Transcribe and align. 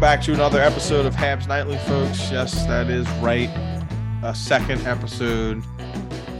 Welcome 0.00 0.16
back 0.16 0.24
to 0.24 0.32
another 0.32 0.62
episode 0.62 1.04
of 1.04 1.14
Habs 1.14 1.46
Nightly, 1.46 1.76
folks. 1.76 2.30
Yes, 2.32 2.64
that 2.64 2.88
is 2.88 3.06
right. 3.20 3.50
A 4.22 4.34
second 4.34 4.80
episode 4.86 5.62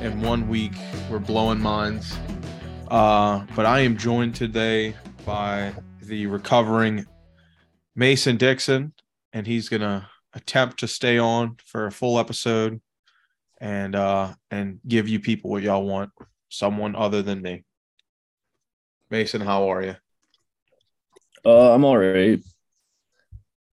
in 0.01 0.23
one 0.23 0.49
week. 0.49 0.73
We're 1.11 1.19
blowing 1.19 1.61
minds. 1.61 2.17
Uh, 2.89 3.45
but 3.55 3.67
I 3.67 3.81
am 3.81 3.99
joined 3.99 4.35
today 4.35 4.95
by 5.27 5.75
the 6.01 6.27
recovering 6.27 7.05
Mason 7.95 8.39
Dickson, 8.39 8.95
and 9.35 9.47
he's 9.47 9.69
gonna 9.69 10.09
attempt 10.33 10.81
to 10.81 10.89
stay 10.89 11.19
on 11.19 11.59
for 11.63 11.85
a 11.85 11.93
full 11.93 12.19
episode 12.19 12.81
and 13.61 13.95
uh 13.95 14.33
and 14.51 14.81
give 14.89 15.07
you 15.07 15.21
people 15.21 15.51
what 15.51 15.63
y'all 15.63 15.85
want. 15.85 16.13
Someone 16.49 16.97
other 16.97 17.21
than 17.21 17.43
me. 17.43 17.65
Mason, 19.11 19.43
how 19.43 19.71
are 19.71 19.83
you? 19.83 19.97
Uh, 21.45 21.75
I'm 21.75 21.85
all 21.85 21.99
right. 21.99 22.41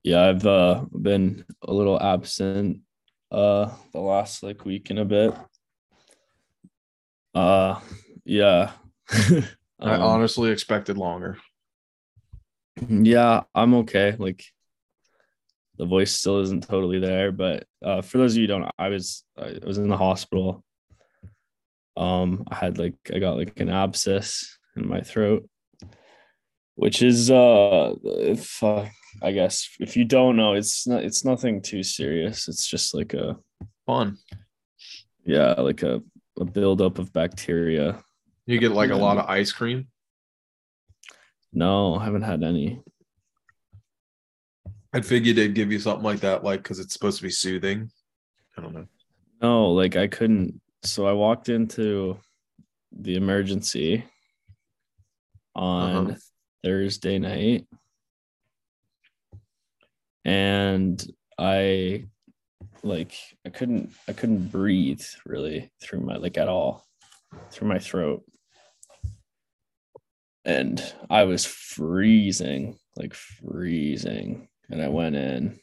Yeah, 0.07 0.29
I've 0.29 0.45
uh, 0.45 0.85
been 0.89 1.43
a 1.61 1.73
little 1.73 2.01
absent 2.01 2.79
uh, 3.29 3.69
the 3.91 3.99
last 3.99 4.41
like 4.41 4.63
week 4.63 4.89
and 4.89 4.99
a 4.99 5.03
bit. 5.03 5.33
Uh, 7.35 7.81
yeah. 8.23 8.71
I 9.11 9.41
Um, 9.81 10.01
honestly 10.01 10.49
expected 10.51 10.97
longer. 10.97 11.37
yeah, 12.87 13.41
I'm 13.53 13.73
okay. 13.73 14.15
Like 14.17 14.45
the 15.77 15.85
voice 15.85 16.13
still 16.13 16.39
isn't 16.39 16.65
totally 16.65 16.99
there, 16.99 17.33
but 17.33 17.65
uh, 17.83 18.01
for 18.01 18.17
those 18.17 18.31
of 18.31 18.37
you 18.37 18.43
who 18.43 18.47
don't, 18.47 18.61
know, 18.61 18.71
I 18.79 18.87
was 18.87 19.25
I 19.37 19.59
was 19.61 19.77
in 19.77 19.89
the 19.89 19.97
hospital. 19.97 20.63
Um, 21.97 22.45
I 22.49 22.55
had 22.55 22.77
like 22.77 22.95
I 23.13 23.19
got 23.19 23.35
like 23.35 23.59
an 23.59 23.69
abscess 23.69 24.57
in 24.77 24.87
my 24.87 25.01
throat, 25.01 25.49
which 26.75 27.01
is 27.01 27.29
uh, 27.29 27.93
if 28.05 28.63
uh, 28.63 28.85
I 29.21 29.31
guess 29.31 29.67
if 29.79 29.97
you 29.97 30.05
don't 30.05 30.35
know, 30.35 30.53
it's 30.53 30.85
not 30.87 31.03
it's 31.03 31.25
nothing 31.25 31.61
too 31.61 31.83
serious. 31.83 32.47
It's 32.47 32.67
just 32.67 32.93
like 32.93 33.13
a 33.13 33.37
Fun. 33.85 34.17
yeah, 35.25 35.53
like 35.53 35.81
a 35.83 36.01
a 36.39 36.45
buildup 36.45 36.99
of 36.99 37.11
bacteria. 37.13 37.99
You 38.45 38.59
get 38.59 38.71
like 38.73 38.91
a 38.91 38.95
lot 38.95 39.17
of 39.17 39.25
ice 39.29 39.51
cream. 39.51 39.87
No, 41.53 41.95
I 41.95 42.03
haven't 42.05 42.21
had 42.23 42.43
any. 42.43 42.81
I 44.93 45.01
figured 45.01 45.35
they'd 45.35 45.53
give 45.55 45.71
you 45.71 45.79
something 45.79 46.03
like 46.03 46.19
that, 46.21 46.43
like 46.43 46.63
because 46.63 46.79
it's 46.79 46.93
supposed 46.93 47.17
to 47.17 47.23
be 47.23 47.29
soothing. 47.29 47.89
I 48.57 48.61
don't 48.61 48.73
know. 48.73 48.85
No, 49.41 49.71
like 49.71 49.95
I 49.95 50.07
couldn't. 50.07 50.59
So 50.83 51.05
I 51.07 51.13
walked 51.13 51.49
into 51.49 52.19
the 52.91 53.15
emergency 53.15 54.03
on 55.55 56.07
Uh-huh. 56.11 56.15
Thursday 56.63 57.19
night 57.19 57.67
and 60.27 61.03
I 61.39 62.03
like 62.83 63.13
I 63.45 63.49
couldn't 63.49 63.93
I 64.07 64.13
couldn't 64.13 64.49
breathe 64.49 65.03
really 65.25 65.71
through 65.81 66.01
my 66.01 66.17
like 66.17 66.37
at 66.37 66.49
all 66.49 66.85
through 67.49 67.69
my 67.69 67.79
throat. 67.79 68.23
And 70.45 70.81
I 71.09 71.23
was 71.23 71.45
freezing, 71.45 72.77
like 72.95 73.13
freezing. 73.13 74.47
And 74.69 74.81
I 74.81 74.89
went 74.89 75.15
in 75.15 75.59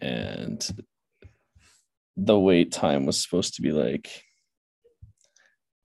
and 0.00 0.86
the 2.16 2.38
wait 2.38 2.72
time 2.72 3.04
was 3.04 3.20
supposed 3.20 3.54
to 3.54 3.62
be 3.62 3.72
like 3.72 4.22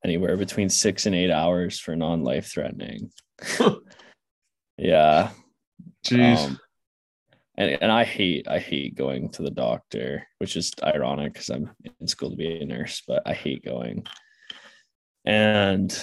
anywhere 0.04 0.38
between 0.38 0.70
six 0.70 1.06
and 1.06 1.16
eight 1.16 1.32
hours 1.32 1.80
for 1.80 1.96
non-life 1.96 2.52
threatening. 2.52 3.12
yeah. 4.78 5.32
Jeez. 6.06 6.38
Um, 6.38 6.60
and 7.58 7.78
and 7.82 7.92
I 7.92 8.04
hate 8.04 8.48
I 8.48 8.60
hate 8.60 8.96
going 8.96 9.30
to 9.30 9.42
the 9.42 9.52
doctor, 9.52 10.28
which 10.38 10.56
is 10.56 10.72
ironic 10.84 11.34
because 11.34 11.50
I'm 11.50 11.72
in 12.00 12.08
school 12.08 12.30
to 12.30 12.36
be 12.36 12.60
a 12.62 12.66
nurse, 12.66 13.02
but 13.08 13.24
I 13.26 13.34
hate 13.34 13.66
going. 13.66 14.06
And 15.26 15.98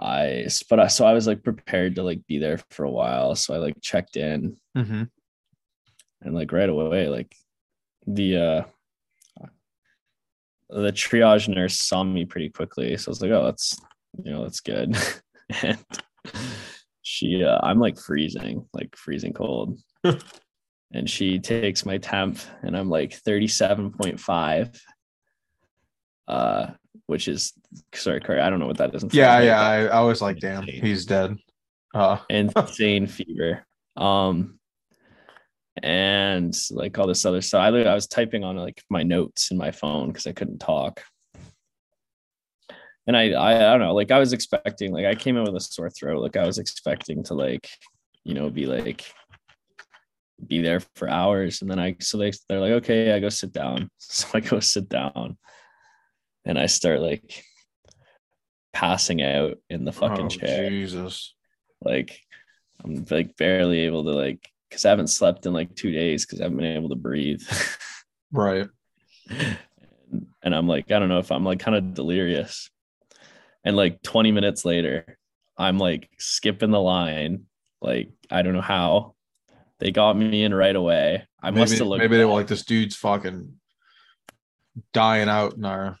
I 0.00 0.46
but 0.70 0.80
I 0.80 0.86
so 0.86 1.04
I 1.04 1.12
was 1.12 1.26
like 1.26 1.42
prepared 1.42 1.96
to 1.96 2.02
like 2.02 2.24
be 2.26 2.38
there 2.38 2.58
for 2.70 2.84
a 2.84 2.90
while. 2.90 3.34
So 3.34 3.54
I 3.54 3.58
like 3.58 3.74
checked 3.82 4.16
in 4.16 4.56
mm-hmm. 4.76 5.02
and 6.22 6.34
like 6.34 6.52
right 6.52 6.68
away, 6.68 7.08
like 7.08 7.34
the 8.06 8.36
uh 8.36 8.62
the 10.70 10.92
triage 10.92 11.48
nurse 11.48 11.78
saw 11.78 12.04
me 12.04 12.24
pretty 12.24 12.50
quickly. 12.50 12.96
So 12.96 13.08
I 13.08 13.10
was 13.10 13.22
like, 13.22 13.30
oh, 13.32 13.44
that's 13.44 13.76
you 14.22 14.32
know, 14.32 14.42
that's 14.44 14.60
good. 14.60 14.96
and 15.62 15.78
she 17.02 17.44
uh, 17.44 17.58
I'm 17.62 17.80
like 17.80 17.98
freezing, 17.98 18.66
like 18.72 18.94
freezing 18.96 19.32
cold. 19.32 19.78
and 20.92 21.08
she 21.08 21.38
takes 21.38 21.86
my 21.86 21.98
temp 21.98 22.38
and 22.62 22.76
I'm 22.76 22.88
like 22.88 23.18
37.5. 23.26 24.80
Uh 26.26 26.66
which 27.06 27.28
is 27.28 27.52
sorry, 27.94 28.20
Corey, 28.20 28.40
I 28.40 28.48
don't 28.48 28.60
know 28.60 28.66
what 28.66 28.78
that 28.78 28.94
is. 28.94 29.04
Yeah, 29.12 29.40
yeah. 29.40 29.60
I, 29.60 29.84
I 29.86 30.00
was 30.00 30.22
like, 30.22 30.38
damn, 30.38 30.62
he's 30.62 31.04
dead. 31.04 31.36
Uh, 31.92 32.18
insane 32.30 33.06
fever. 33.06 33.66
Um, 33.96 34.58
and 35.82 36.54
like 36.70 36.98
all 36.98 37.06
this 37.06 37.24
other 37.24 37.40
stuff. 37.40 37.60
I, 37.60 37.68
I 37.68 37.94
was 37.94 38.06
typing 38.06 38.44
on 38.44 38.56
like 38.56 38.82
my 38.90 39.02
notes 39.02 39.50
in 39.50 39.58
my 39.58 39.70
phone 39.70 40.08
because 40.08 40.26
I 40.26 40.32
couldn't 40.32 40.58
talk. 40.58 41.02
And 43.06 43.16
I, 43.16 43.32
I, 43.32 43.56
I 43.56 43.72
don't 43.72 43.80
know, 43.80 43.94
like 43.94 44.10
I 44.10 44.18
was 44.18 44.32
expecting, 44.32 44.92
like 44.92 45.04
I 45.04 45.14
came 45.14 45.36
in 45.36 45.44
with 45.44 45.56
a 45.56 45.60
sore 45.60 45.90
throat. 45.90 46.22
Like 46.22 46.36
I 46.36 46.46
was 46.46 46.58
expecting 46.58 47.22
to 47.24 47.34
like, 47.34 47.68
you 48.24 48.32
know, 48.32 48.48
be 48.48 48.64
like, 48.64 49.04
be 50.46 50.60
there 50.62 50.80
for 50.96 51.08
hours. 51.08 51.62
And 51.62 51.70
then 51.70 51.78
I, 51.78 51.96
so 52.00 52.18
they, 52.18 52.32
they're 52.48 52.60
like, 52.60 52.72
okay, 52.72 53.12
I 53.12 53.20
go 53.20 53.28
sit 53.28 53.52
down. 53.52 53.88
So 53.98 54.28
I 54.34 54.40
go 54.40 54.60
sit 54.60 54.88
down 54.88 55.38
and 56.44 56.58
I 56.58 56.66
start 56.66 57.00
like 57.00 57.42
passing 58.74 59.22
out 59.22 59.56
in 59.70 59.84
the 59.84 59.92
fucking 59.92 60.26
oh, 60.26 60.28
chair 60.28 60.68
Jesus. 60.68 61.32
like 61.80 62.20
i'm 62.84 63.06
like 63.08 63.36
barely 63.36 63.80
able 63.80 64.02
to 64.02 64.10
like 64.10 64.50
because 64.68 64.84
i 64.84 64.90
haven't 64.90 65.06
slept 65.06 65.46
in 65.46 65.52
like 65.52 65.74
two 65.76 65.92
days 65.92 66.26
because 66.26 66.40
i 66.40 66.44
haven't 66.44 66.58
been 66.58 66.76
able 66.76 66.88
to 66.88 66.96
breathe 66.96 67.40
Right. 68.32 68.66
and, 69.30 69.56
and 70.42 70.54
i'm 70.54 70.66
like 70.66 70.90
i 70.90 70.98
don't 70.98 71.08
know 71.08 71.20
if 71.20 71.30
i'm 71.30 71.44
like 71.44 71.60
kind 71.60 71.76
of 71.76 71.94
delirious 71.94 72.68
and 73.64 73.76
like 73.76 74.02
20 74.02 74.32
minutes 74.32 74.64
later 74.64 75.18
i'm 75.56 75.78
like 75.78 76.10
skipping 76.18 76.72
the 76.72 76.80
line 76.80 77.44
like 77.80 78.10
i 78.28 78.42
don't 78.42 78.54
know 78.54 78.60
how 78.60 79.13
they 79.84 79.92
got 79.92 80.16
me 80.16 80.42
in 80.42 80.52
right 80.52 80.74
away 80.74 81.22
i 81.42 81.50
maybe, 81.50 81.60
must 81.60 81.78
have 81.78 81.86
looked 81.86 82.00
maybe 82.02 82.16
they 82.16 82.24
were 82.24 82.32
like, 82.32 82.48
this 82.48 82.64
dude's 82.64 82.96
fucking 82.96 83.54
dying 84.92 85.28
out 85.28 85.54
in 85.54 85.64
our 85.64 85.98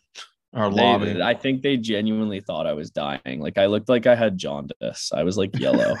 our 0.54 0.70
They- 0.70 0.82
lobby. 0.82 1.22
I 1.22 1.34
think 1.34 1.62
they 1.62 1.76
genuinely 1.76 2.40
thought 2.40 2.66
I 2.66 2.74
was 2.74 2.90
dying. 2.90 3.40
Like 3.40 3.58
I 3.58 3.66
looked 3.66 3.88
like 3.88 4.06
I 4.06 4.14
had 4.14 4.38
jaundice. 4.38 5.10
I 5.12 5.24
was 5.24 5.36
like 5.36 5.58
yellow. 5.58 5.96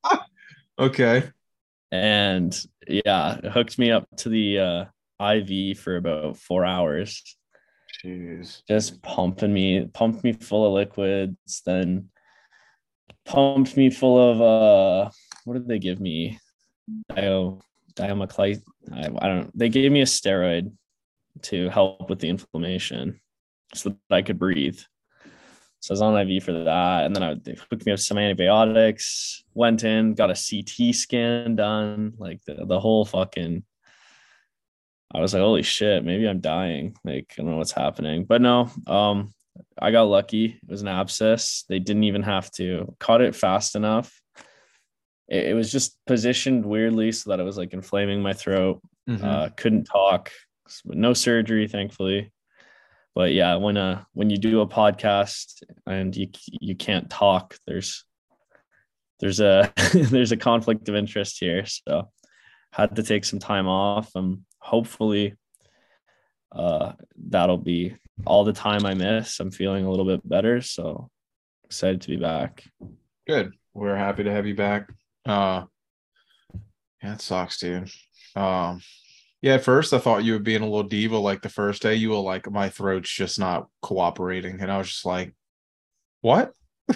okay. 0.78 1.24
and 1.90 2.54
yeah, 2.86 3.36
hooked 3.36 3.78
me 3.78 3.90
up 3.90 4.06
to 4.18 4.28
the 4.28 4.58
uh, 4.58 4.84
IV 5.24 5.78
for 5.78 5.96
about 5.96 6.36
four 6.36 6.64
hours. 6.64 7.22
Jeez. 8.04 8.62
Just 8.68 9.00
pumping 9.02 9.54
me, 9.54 9.86
pumped 9.86 10.22
me 10.22 10.32
full 10.32 10.66
of 10.66 10.72
liquids, 10.74 11.62
then 11.64 12.10
pumped 13.24 13.76
me 13.76 13.90
full 13.90 14.18
of 14.18 14.40
uh 14.40 15.10
what 15.44 15.54
did 15.54 15.66
they 15.66 15.78
give 15.78 16.00
me? 16.00 16.38
Dio 17.14 17.60
diamoclite. 17.94 18.62
I, 18.92 19.08
I 19.18 19.28
don't 19.28 19.58
they 19.58 19.68
gave 19.68 19.90
me 19.92 20.02
a 20.02 20.06
steroid 20.06 20.72
to 21.42 21.68
help 21.68 22.08
with 22.08 22.18
the 22.18 22.28
inflammation 22.28 23.20
so 23.74 23.90
that 23.90 24.14
I 24.14 24.22
could 24.22 24.38
breathe. 24.38 24.78
So 25.80 25.92
I 25.92 25.94
was 25.94 26.02
on 26.02 26.28
IV 26.28 26.42
for 26.42 26.52
that. 26.52 27.04
And 27.04 27.14
then 27.14 27.22
I 27.22 27.34
they 27.34 27.56
hooked 27.70 27.86
me 27.86 27.92
up 27.92 27.98
some 27.98 28.18
antibiotics, 28.18 29.44
went 29.54 29.84
in, 29.84 30.14
got 30.14 30.30
a 30.30 30.34
CT 30.34 30.94
scan 30.94 31.56
done, 31.56 32.14
like 32.18 32.42
the, 32.44 32.64
the 32.66 32.80
whole 32.80 33.04
fucking 33.04 33.64
I 35.14 35.20
was 35.20 35.32
like, 35.32 35.42
holy 35.42 35.62
shit, 35.62 36.04
maybe 36.04 36.28
I'm 36.28 36.40
dying. 36.40 36.96
Like, 37.04 37.32
I 37.38 37.42
don't 37.42 37.52
know 37.52 37.56
what's 37.58 37.72
happening. 37.72 38.24
But 38.24 38.42
no, 38.42 38.68
um, 38.86 39.32
I 39.80 39.90
got 39.90 40.08
lucky. 40.08 40.46
It 40.46 40.68
was 40.68 40.82
an 40.82 40.88
abscess. 40.88 41.64
They 41.68 41.78
didn't 41.78 42.04
even 42.04 42.22
have 42.22 42.50
to 42.52 42.94
cut 42.98 43.20
it 43.20 43.34
fast 43.34 43.76
enough. 43.76 44.20
It, 45.28 45.48
it 45.50 45.54
was 45.54 45.70
just 45.72 45.98
positioned 46.06 46.64
weirdly 46.64 47.12
so 47.12 47.30
that 47.30 47.40
it 47.40 47.44
was 47.44 47.56
like 47.58 47.72
inflaming 47.72 48.22
my 48.22 48.32
throat. 48.32 48.80
Mhm. 49.08 49.22
Uh, 49.22 49.48
couldn't 49.56 49.84
talk. 49.84 50.30
No 50.84 51.12
surgery, 51.12 51.68
thankfully. 51.68 52.32
But 53.14 53.32
yeah, 53.32 53.56
when 53.56 53.76
uh 53.76 54.04
when 54.12 54.28
you 54.30 54.36
do 54.36 54.60
a 54.60 54.66
podcast 54.66 55.62
and 55.86 56.14
you 56.14 56.28
you 56.50 56.74
can't 56.76 57.08
talk, 57.08 57.56
there's 57.66 58.04
there's 59.20 59.40
a 59.40 59.72
there's 59.94 60.32
a 60.32 60.36
conflict 60.36 60.88
of 60.88 60.94
interest 60.96 61.38
here. 61.40 61.64
So 61.66 62.10
had 62.72 62.94
to 62.96 63.02
take 63.02 63.24
some 63.24 63.38
time 63.38 63.68
off. 63.68 64.10
Um 64.14 64.44
hopefully 64.58 65.34
uh 66.52 66.92
that'll 67.28 67.56
be 67.58 67.96
all 68.26 68.44
the 68.44 68.52
time 68.52 68.84
I 68.84 68.94
miss. 68.94 69.40
I'm 69.40 69.50
feeling 69.50 69.86
a 69.86 69.90
little 69.90 70.04
bit 70.04 70.28
better. 70.28 70.60
So 70.60 71.08
excited 71.64 72.02
to 72.02 72.08
be 72.08 72.16
back. 72.16 72.64
Good. 73.26 73.54
We're 73.72 73.96
happy 73.96 74.24
to 74.24 74.32
have 74.32 74.46
you 74.46 74.54
back. 74.54 74.90
Uh 75.26 75.64
yeah, 77.02 77.14
it 77.14 77.20
sucks, 77.20 77.58
dude. 77.58 77.90
Um 78.34 78.80
yeah, 79.42 79.54
at 79.54 79.64
first 79.64 79.92
I 79.92 79.98
thought 79.98 80.24
you 80.24 80.32
were 80.32 80.38
being 80.38 80.62
a 80.62 80.66
little 80.66 80.82
diva 80.82 81.18
like 81.18 81.42
the 81.42 81.48
first 81.48 81.82
day. 81.82 81.94
You 81.94 82.10
were 82.10 82.16
like, 82.16 82.50
my 82.50 82.68
throat's 82.70 83.10
just 83.10 83.38
not 83.38 83.68
cooperating. 83.82 84.60
And 84.60 84.72
I 84.72 84.78
was 84.78 84.88
just 84.88 85.04
like, 85.04 85.34
what? 86.22 86.52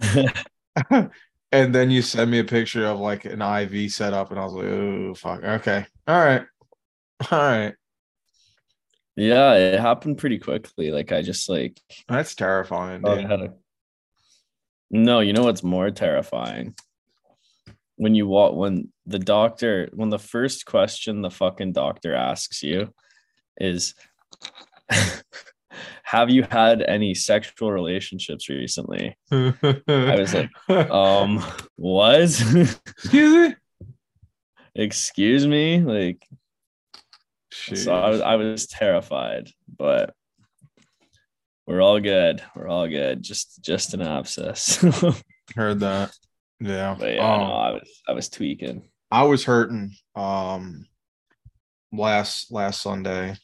and 0.90 1.74
then 1.74 1.90
you 1.90 2.02
sent 2.02 2.30
me 2.30 2.38
a 2.38 2.44
picture 2.44 2.86
of 2.86 2.98
like 3.00 3.24
an 3.24 3.40
IV 3.42 3.92
setup, 3.92 4.30
and 4.30 4.38
I 4.40 4.44
was 4.44 4.52
like, 4.52 4.66
oh 4.66 5.14
fuck. 5.14 5.42
Okay. 5.42 5.86
All 6.06 6.18
right. 6.18 6.42
All 7.30 7.38
right. 7.38 7.74
yeah, 9.16 9.54
it 9.54 9.80
happened 9.80 10.18
pretty 10.18 10.38
quickly. 10.38 10.90
Like 10.90 11.12
I 11.12 11.22
just 11.22 11.48
like 11.48 11.78
That's 12.08 12.34
terrifying, 12.34 13.02
Oh, 13.04 13.16
dude. 13.16 13.30
A- 13.30 13.54
No, 14.90 15.20
you 15.20 15.32
know 15.32 15.44
what's 15.44 15.62
more 15.62 15.90
terrifying? 15.90 16.74
When 18.02 18.16
you 18.16 18.26
walk, 18.26 18.56
when 18.56 18.92
the 19.06 19.20
doctor, 19.20 19.88
when 19.92 20.10
the 20.10 20.18
first 20.18 20.66
question 20.66 21.22
the 21.22 21.30
fucking 21.30 21.72
doctor 21.72 22.16
asks 22.16 22.60
you 22.62 22.92
is, 23.58 23.94
Have 26.02 26.30
you 26.30 26.42
had 26.42 26.82
any 26.82 27.14
sexual 27.14 27.70
relationships 27.72 28.48
recently? 28.48 29.16
I 29.30 29.54
was 30.18 30.34
like, 30.34 30.50
Um, 30.90 31.42
what? 31.76 32.20
excuse 32.20 33.48
me. 33.48 33.54
Excuse 34.74 35.46
me? 35.46 35.80
Like, 35.80 36.26
so 37.52 37.94
I 37.94 38.08
was, 38.10 38.20
I 38.20 38.34
was 38.34 38.66
terrified, 38.66 39.50
but 39.78 40.12
we're 41.66 41.80
all 41.80 42.00
good. 42.00 42.42
We're 42.56 42.68
all 42.68 42.88
good. 42.88 43.22
Just, 43.22 43.62
just 43.62 43.94
an 43.94 44.02
abscess. 44.02 44.76
heard 45.56 45.80
that. 45.80 46.12
Yeah. 46.62 46.96
But 46.98 47.14
yeah, 47.14 47.34
Um, 47.34 47.40
no, 47.40 47.46
I 47.46 47.70
was 47.72 48.02
I 48.08 48.12
was 48.12 48.28
tweaking. 48.28 48.88
I 49.10 49.24
was 49.24 49.44
hurting 49.44 49.94
um 50.14 50.86
last 51.92 52.52
last 52.52 52.80
Sunday. 52.82 53.36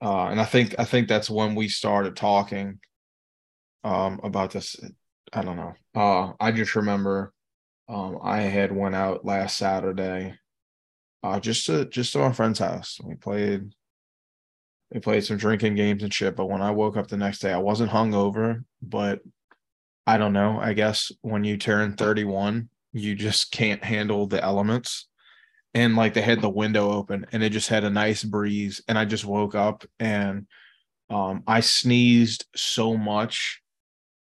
Uh 0.00 0.26
and 0.26 0.40
I 0.40 0.44
think 0.44 0.74
I 0.78 0.84
think 0.84 1.08
that's 1.08 1.28
when 1.28 1.54
we 1.54 1.68
started 1.68 2.16
talking 2.16 2.78
um 3.82 4.20
about 4.22 4.52
this. 4.52 4.76
I 5.32 5.42
don't 5.42 5.56
know. 5.56 5.74
Uh 5.94 6.32
I 6.38 6.52
just 6.52 6.76
remember 6.76 7.32
um 7.88 8.18
I 8.22 8.42
had 8.42 8.74
went 8.74 8.94
out 8.94 9.24
last 9.24 9.56
Saturday 9.56 10.38
uh 11.22 11.40
just 11.40 11.66
to 11.66 11.84
just 11.86 12.12
to 12.12 12.20
my 12.20 12.32
friend's 12.32 12.60
house. 12.60 12.98
We 13.02 13.16
played 13.16 13.72
we 14.92 15.00
played 15.00 15.24
some 15.24 15.36
drinking 15.36 15.74
games 15.74 16.04
and 16.04 16.14
shit, 16.14 16.36
but 16.36 16.46
when 16.48 16.62
I 16.62 16.70
woke 16.70 16.96
up 16.96 17.08
the 17.08 17.16
next 17.16 17.40
day 17.40 17.52
I 17.52 17.58
wasn't 17.58 17.90
hungover, 17.90 18.64
but 18.80 19.20
I 20.06 20.18
don't 20.18 20.32
know. 20.32 20.58
I 20.60 20.74
guess 20.74 21.10
when 21.22 21.44
you 21.44 21.56
turn 21.56 21.94
31, 21.94 22.68
you 22.92 23.14
just 23.14 23.50
can't 23.50 23.82
handle 23.82 24.26
the 24.26 24.42
elements. 24.42 25.08
And 25.72 25.96
like 25.96 26.14
they 26.14 26.22
had 26.22 26.40
the 26.40 26.48
window 26.48 26.90
open 26.92 27.26
and 27.32 27.42
it 27.42 27.50
just 27.50 27.68
had 27.68 27.84
a 27.84 27.90
nice 27.90 28.22
breeze. 28.22 28.82
And 28.86 28.98
I 28.98 29.04
just 29.04 29.24
woke 29.24 29.54
up 29.54 29.84
and 29.98 30.46
um, 31.10 31.42
I 31.46 31.60
sneezed 31.60 32.46
so 32.54 32.96
much 32.96 33.60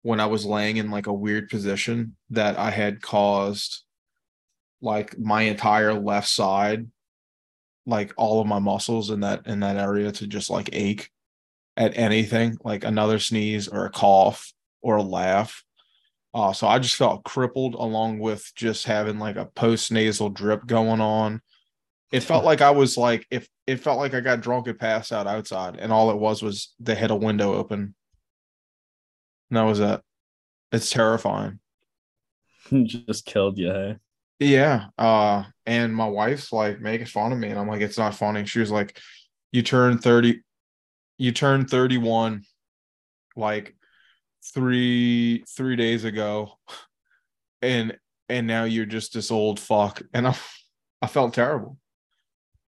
when 0.03 0.21
I 0.21 0.27
was 0.27 0.47
laying 0.47 0.77
in 0.77 0.91
like 0.91 1.09
a 1.09 1.13
weird 1.13 1.49
position 1.49 2.17
that 2.31 2.59
I 2.59 2.71
had 2.71 3.03
caused 3.03 3.83
like 4.81 5.19
my 5.19 5.43
entire 5.43 5.95
left 5.95 6.29
side, 6.29 6.87
like 7.87 8.13
all 8.17 8.41
of 8.41 8.47
my 8.47 8.59
muscles 8.59 9.11
in 9.11 9.21
that 9.21 9.47
in 9.47 9.61
that 9.61 9.77
area 9.77 10.13
to 10.13 10.27
just 10.27 10.49
like 10.49 10.71
ache 10.73 11.11
at 11.77 11.99
anything, 11.99 12.57
like 12.65 12.85
another 12.85 13.19
sneeze 13.19 13.69
or 13.69 13.85
a 13.85 13.91
cough 13.91 14.53
or 14.82 14.96
a 14.96 15.02
laugh. 15.02 15.62
Uh, 16.34 16.52
so 16.52 16.67
I 16.67 16.78
just 16.78 16.96
felt 16.96 17.25
crippled 17.25 17.75
along 17.75 18.19
with 18.19 18.50
just 18.55 18.84
having 18.84 19.19
like 19.19 19.37
a 19.37 19.46
post 19.46 19.90
nasal 19.90 20.28
drip 20.28 20.67
going 20.67 21.00
on. 21.00 21.40
It 22.12 22.20
felt 22.20 22.44
like 22.50 22.61
I 22.61 22.70
was 22.70 22.96
like 22.96 23.26
if 23.31 23.49
it 23.67 23.81
felt 23.81 23.99
like 23.99 24.14
I 24.14 24.20
got 24.20 24.43
drunk 24.43 24.67
and 24.67 24.78
passed 24.78 25.12
out 25.12 25.26
outside, 25.26 25.76
and 25.76 25.93
all 25.93 26.11
it 26.11 26.19
was 26.19 26.43
was 26.43 26.75
they 26.78 26.94
had 26.94 27.11
a 27.11 27.17
window 27.17 27.55
open. 27.55 27.94
And 29.50 29.56
that 29.56 29.62
was 29.62 29.81
it. 29.81 30.00
It's 30.73 30.90
terrifying. 30.90 31.61
Just 32.84 33.25
killed 33.25 33.58
you. 33.58 33.72
Hey? 33.72 33.96
Yeah. 34.38 34.87
Uh, 34.99 35.44
and 35.64 35.94
my 35.94 36.06
wife's 36.06 36.52
like 36.52 36.81
making 36.81 37.06
fun 37.06 37.32
of 37.32 37.38
me, 37.38 37.49
and 37.49 37.58
I'm 37.58 37.69
like, 37.69 37.81
it's 37.81 37.98
not 37.98 38.15
funny. 38.15 38.44
She 38.44 38.60
was 38.60 38.70
like, 38.70 38.98
You 39.53 39.62
turn 39.62 39.98
30, 39.98 40.43
you 41.19 41.32
turn 41.32 41.67
31 41.67 42.43
like 43.36 43.76
three 44.55 45.44
three 45.48 45.76
days 45.76 46.05
ago, 46.05 46.53
and 47.62 47.96
and 48.29 48.46
now 48.46 48.65
you're 48.65 48.86
just 48.86 49.12
this 49.15 49.31
old 49.31 49.60
fuck. 49.60 50.03
And 50.12 50.26
I 50.29 50.36
I 51.03 51.06
felt 51.06 51.34
terrible. 51.34 51.79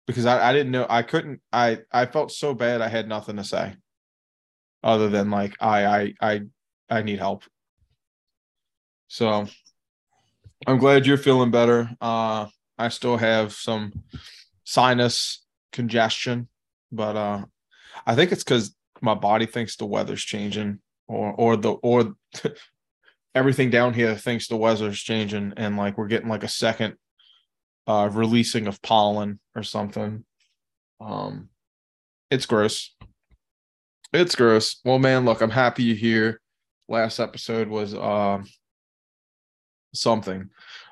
Because 0.05 0.25
I, 0.25 0.49
I 0.49 0.53
didn't 0.53 0.71
know 0.71 0.85
I 0.89 1.01
couldn't 1.01 1.41
I 1.51 1.79
I 1.91 2.05
felt 2.05 2.31
so 2.31 2.53
bad 2.53 2.81
I 2.81 2.87
had 2.87 3.09
nothing 3.09 3.35
to 3.35 3.43
say 3.43 3.75
other 4.83 5.09
than 5.09 5.29
like 5.29 5.55
I 5.59 5.85
I 5.85 6.13
I 6.21 6.41
I 6.89 7.01
need 7.01 7.19
help. 7.19 7.43
So 9.09 9.47
I'm 10.65 10.77
glad 10.79 11.05
you're 11.05 11.17
feeling 11.17 11.51
better. 11.51 11.89
Uh, 12.01 12.47
I 12.77 12.89
still 12.89 13.17
have 13.17 13.53
some 13.53 13.91
sinus 14.63 15.45
congestion, 15.71 16.47
but 16.91 17.15
uh, 17.15 17.45
I 18.05 18.15
think 18.15 18.31
it's 18.31 18.43
because 18.43 18.75
my 19.01 19.13
body 19.13 19.45
thinks 19.45 19.75
the 19.75 19.85
weather's 19.85 20.23
changing, 20.23 20.79
or 21.07 21.33
or 21.33 21.57
the 21.57 21.71
or 21.71 22.15
everything 23.35 23.69
down 23.69 23.93
here 23.93 24.15
thinks 24.15 24.47
the 24.47 24.57
weather's 24.57 24.99
changing, 24.99 25.53
and 25.57 25.77
like 25.77 25.97
we're 25.97 26.07
getting 26.07 26.29
like 26.29 26.43
a 26.43 26.49
second 26.49 26.95
uh, 27.87 28.09
releasing 28.11 28.67
of 28.67 28.81
pollen 28.81 29.39
or 29.55 29.63
something. 29.63 30.25
Um, 30.99 31.49
it's 32.29 32.45
gross. 32.45 32.95
It's 34.13 34.35
gross. 34.35 34.79
Well, 34.83 34.99
man, 34.99 35.25
look, 35.25 35.41
I'm 35.41 35.49
happy 35.49 35.83
you're 35.83 35.95
here. 35.95 36.41
Last 36.89 37.19
episode 37.19 37.67
was 37.67 37.93
um 37.93 38.45
something. 39.93 40.49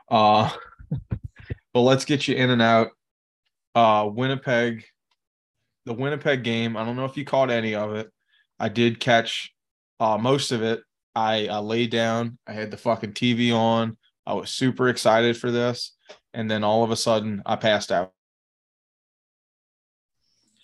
Uh 0.09 0.51
but 1.73 1.81
let's 1.81 2.05
get 2.05 2.27
you 2.27 2.35
in 2.35 2.49
and 2.49 2.61
out. 2.61 2.89
Uh 3.73 4.09
Winnipeg, 4.11 4.83
the 5.85 5.93
Winnipeg 5.93 6.43
game. 6.43 6.75
I 6.75 6.85
don't 6.85 6.97
know 6.97 7.05
if 7.05 7.15
you 7.15 7.23
caught 7.23 7.49
any 7.49 7.75
of 7.75 7.93
it. 7.95 8.11
I 8.59 8.69
did 8.69 8.99
catch 8.99 9.54
uh 9.99 10.17
most 10.17 10.51
of 10.51 10.61
it. 10.61 10.81
I, 11.17 11.47
I 11.47 11.59
laid 11.59 11.91
down, 11.91 12.37
I 12.45 12.51
had 12.51 12.71
the 12.71 12.77
fucking 12.77 13.13
TV 13.13 13.53
on. 13.55 13.97
I 14.27 14.33
was 14.33 14.49
super 14.49 14.89
excited 14.89 15.37
for 15.37 15.49
this, 15.49 15.95
and 16.33 16.51
then 16.51 16.63
all 16.63 16.83
of 16.83 16.91
a 16.91 16.95
sudden 16.95 17.41
I 17.45 17.55
passed 17.55 17.91
out. 17.91 18.11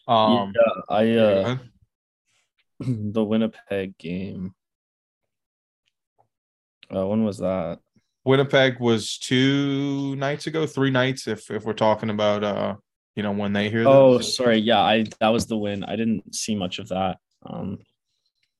Um 0.07 0.53
yeah, 0.55 0.81
I 0.89 1.11
uh 1.11 1.57
the 2.79 3.23
Winnipeg 3.23 3.97
game. 3.97 4.53
Uh, 6.93 7.07
when 7.07 7.23
was 7.23 7.37
that? 7.37 7.79
Winnipeg 8.25 8.79
was 8.79 9.17
two 9.17 10.15
nights 10.17 10.47
ago, 10.47 10.65
three 10.65 10.91
nights. 10.91 11.27
If 11.27 11.49
if 11.49 11.63
we're 11.63 11.73
talking 11.73 12.09
about 12.09 12.43
uh, 12.43 12.75
you 13.15 13.23
know, 13.23 13.31
when 13.31 13.53
they 13.53 13.69
hear. 13.69 13.87
Oh, 13.87 14.17
this. 14.17 14.35
sorry. 14.35 14.57
Yeah, 14.57 14.81
I 14.81 15.05
that 15.19 15.29
was 15.29 15.47
the 15.47 15.57
win. 15.57 15.83
I 15.83 15.95
didn't 15.95 16.35
see 16.35 16.55
much 16.55 16.79
of 16.79 16.89
that. 16.89 17.17
Um, 17.45 17.79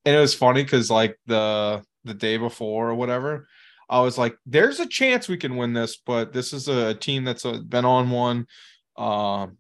and 0.06 0.16
it 0.16 0.20
was 0.20 0.34
funny 0.34 0.64
because 0.64 0.90
like 0.90 1.18
the 1.26 1.84
the 2.04 2.14
day 2.14 2.38
before 2.38 2.90
or 2.90 2.96
whatever, 2.96 3.48
I 3.90 4.02
was 4.02 4.18
like, 4.18 4.36
"There's 4.46 4.80
a 4.80 4.88
chance 4.88 5.28
we 5.28 5.38
can 5.38 5.58
win 5.58 5.74
this," 5.74 5.98
but 6.06 6.34
this 6.34 6.54
is 6.54 6.68
a 6.68 6.94
team 6.94 7.24
that's 7.24 7.46
uh, 7.46 7.60
been 7.60 7.86
on 7.86 8.10
one. 8.10 8.48
Um, 8.98 9.58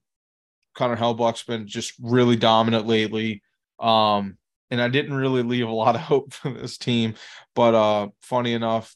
Connor 0.74 0.98
Hellebuyck's 0.98 1.43
been 1.43 1.67
just 1.67 1.93
really 2.01 2.36
dominant 2.36 2.88
lately. 2.88 3.41
Um, 3.79 4.38
and 4.69 4.81
I 4.81 4.88
didn't 4.88 5.13
really 5.13 5.43
leave 5.43 5.67
a 5.67 5.71
lot 5.71 5.95
of 5.95 6.01
hope 6.12 6.33
for 6.33 6.51
this 6.51 6.77
team, 6.77 7.15
but 7.53 7.75
uh, 7.75 8.07
funny 8.21 8.53
enough, 8.53 8.95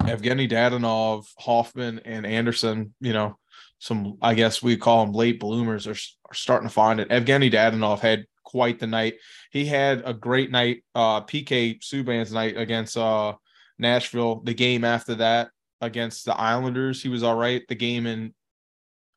Evgeny 0.00 0.50
Dadonov, 0.50 1.26
Hoffman, 1.38 2.00
and 2.04 2.26
Anderson, 2.26 2.94
you 3.00 3.12
know, 3.12 3.38
some 3.78 4.16
I 4.22 4.34
guess 4.34 4.62
we 4.62 4.76
call 4.76 5.04
them 5.04 5.14
late 5.14 5.38
bloomers 5.38 5.86
are, 5.86 5.92
are 5.92 6.34
starting 6.34 6.68
to 6.68 6.74
find 6.74 6.98
it. 6.98 7.08
Evgeny 7.10 7.52
Dadonov 7.52 8.00
had 8.00 8.26
quite 8.52 8.78
the 8.78 8.86
night. 8.86 9.14
He 9.50 9.64
had 9.64 10.02
a 10.04 10.14
great 10.14 10.50
night, 10.50 10.84
uh, 10.94 11.22
PK 11.22 11.80
Subban's 11.80 12.32
night 12.32 12.56
against 12.56 12.96
uh, 12.96 13.34
Nashville. 13.78 14.42
The 14.44 14.54
game 14.54 14.84
after 14.84 15.16
that 15.16 15.48
against 15.80 16.26
the 16.26 16.36
Islanders, 16.36 17.02
he 17.02 17.08
was 17.08 17.22
all 17.22 17.34
right. 17.34 17.62
The 17.68 17.74
game 17.74 18.06
in 18.06 18.34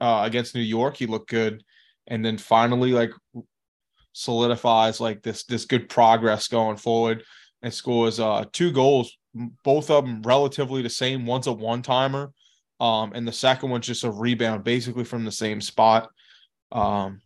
uh, 0.01 0.23
against 0.25 0.55
New 0.55 0.61
York, 0.61 0.95
he 0.95 1.05
looked 1.05 1.29
good, 1.29 1.63
and 2.07 2.25
then 2.25 2.37
finally 2.37 2.93
like 2.93 3.11
solidifies 4.13 5.01
like 5.01 5.21
this 5.21 5.43
this 5.43 5.65
good 5.65 5.89
progress 5.89 6.47
going 6.47 6.77
forward 6.77 7.21
and 7.61 7.73
scores 7.73 8.17
uh 8.17 8.45
two 8.53 8.71
goals, 8.71 9.17
both 9.63 9.91
of 9.91 10.05
them 10.05 10.21
relatively 10.23 10.81
the 10.81 10.89
same. 10.89 11.25
One's 11.25 11.47
a 11.47 11.53
one 11.53 11.81
timer, 11.81 12.31
um, 12.79 13.11
and 13.13 13.27
the 13.27 13.33
second 13.33 13.69
one's 13.69 13.87
just 13.87 14.05
a 14.05 14.11
rebound, 14.11 14.63
basically 14.63 15.03
from 15.03 15.25
the 15.25 15.31
same 15.31 15.59
spot. 15.59 16.09
Um, 16.71 17.21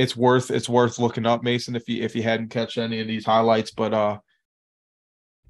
it's 0.00 0.16
worth 0.16 0.50
it's 0.50 0.68
worth 0.68 0.98
looking 0.98 1.26
up, 1.26 1.42
Mason, 1.42 1.76
if 1.76 1.86
you 1.86 2.02
if 2.02 2.16
you 2.16 2.22
hadn't 2.22 2.48
catch 2.48 2.78
any 2.78 3.00
of 3.00 3.06
these 3.06 3.26
highlights. 3.26 3.70
But 3.70 3.92
uh, 3.92 4.18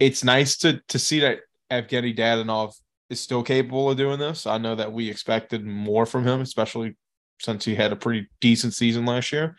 it's 0.00 0.24
nice 0.24 0.56
to 0.58 0.80
to 0.88 0.98
see 0.98 1.20
that 1.20 1.38
Evgeny 1.70 2.16
Dadonov 2.16 2.72
is 3.10 3.20
still 3.20 3.44
capable 3.44 3.88
of 3.88 3.96
doing 3.96 4.18
this. 4.18 4.48
I 4.48 4.58
know 4.58 4.74
that 4.74 4.92
we 4.92 5.08
expected 5.08 5.64
more 5.64 6.04
from 6.04 6.26
him, 6.26 6.40
especially 6.40 6.96
since 7.40 7.64
he 7.64 7.76
had 7.76 7.92
a 7.92 7.96
pretty 7.96 8.26
decent 8.40 8.74
season 8.74 9.06
last 9.06 9.30
year. 9.30 9.54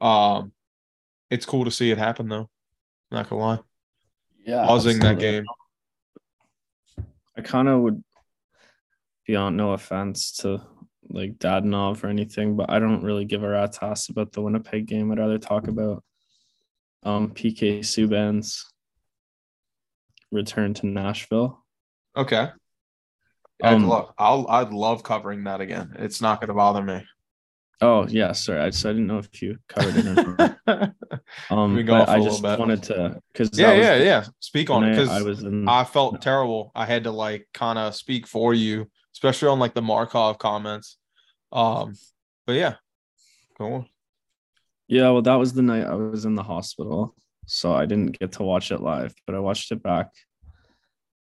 Um, 0.00 0.52
it's 1.30 1.46
cool 1.46 1.64
to 1.64 1.70
see 1.70 1.92
it 1.92 1.98
happen 1.98 2.28
though. 2.28 2.50
Not 3.12 3.30
gonna 3.30 3.42
lie. 3.42 3.58
yeah, 4.44 4.66
Buzzing 4.66 4.98
that 4.98 5.20
game. 5.20 5.44
I 7.36 7.42
kind 7.42 7.68
of 7.68 7.80
would 7.82 8.02
be 9.24 9.36
on 9.36 9.56
no 9.56 9.72
offense 9.72 10.32
to 10.38 10.66
like 11.08 11.38
Dadonov 11.38 12.02
or 12.04 12.08
anything, 12.08 12.56
but 12.56 12.70
I 12.70 12.78
don't 12.78 13.02
really 13.02 13.24
give 13.24 13.42
a 13.42 13.48
rat's 13.48 13.78
ass 13.82 14.08
about 14.08 14.32
the 14.32 14.40
Winnipeg 14.42 14.86
game. 14.86 15.10
I'd 15.12 15.18
rather 15.18 15.38
talk 15.38 15.68
about 15.68 16.02
um 17.02 17.30
PK 17.30 17.80
Subban's 17.80 18.64
return 20.30 20.74
to 20.74 20.86
Nashville. 20.86 21.64
Okay. 22.16 22.48
I'd 23.62 23.74
Um, 23.74 23.88
love 23.88 24.12
I'll 24.18 24.46
I'd 24.48 24.72
love 24.72 25.02
covering 25.02 25.44
that 25.44 25.60
again. 25.60 25.94
It's 25.98 26.20
not 26.20 26.40
gonna 26.40 26.54
bother 26.54 26.82
me. 26.82 27.04
Oh 27.80 28.06
yeah, 28.08 28.30
sorry. 28.32 28.60
I, 28.60 28.70
so 28.70 28.90
I 28.90 28.92
didn't 28.92 29.08
know 29.08 29.18
if 29.18 29.42
you 29.42 29.58
covered 29.68 29.96
it 29.96 30.56
or. 30.66 30.94
Um, 31.50 31.74
We 31.74 31.82
go 31.82 31.94
off 31.94 32.06
but 32.06 32.12
a 32.12 32.12
I 32.12 32.18
little 32.18 32.30
just 32.32 32.42
bit. 32.42 32.58
wanted 32.58 32.82
to 32.84 33.20
because 33.32 33.58
yeah, 33.58 33.72
yeah, 33.74 33.96
yeah. 33.96 34.24
Speak 34.40 34.70
on 34.70 34.84
it 34.84 34.90
because 34.92 35.08
I 35.08 35.22
was 35.22 35.42
in. 35.42 35.68
I 35.68 35.84
felt 35.84 36.20
terrible. 36.22 36.70
I 36.74 36.86
had 36.86 37.04
to 37.04 37.10
like 37.10 37.48
kind 37.52 37.78
of 37.78 37.94
speak 37.94 38.26
for 38.26 38.54
you, 38.54 38.88
especially 39.14 39.48
on 39.48 39.58
like 39.58 39.74
the 39.74 39.82
Markov 39.82 40.38
comments. 40.38 40.98
Um, 41.50 41.94
but 42.46 42.54
yeah, 42.54 42.74
go 43.58 43.72
on. 43.72 43.86
Yeah, 44.88 45.10
well, 45.10 45.22
that 45.22 45.36
was 45.36 45.52
the 45.52 45.62
night 45.62 45.86
I 45.86 45.94
was 45.94 46.24
in 46.24 46.34
the 46.34 46.42
hospital, 46.42 47.14
so 47.46 47.72
I 47.72 47.86
didn't 47.86 48.18
get 48.18 48.32
to 48.32 48.42
watch 48.42 48.70
it 48.70 48.80
live, 48.80 49.14
but 49.26 49.34
I 49.34 49.38
watched 49.38 49.72
it 49.72 49.82
back 49.82 50.08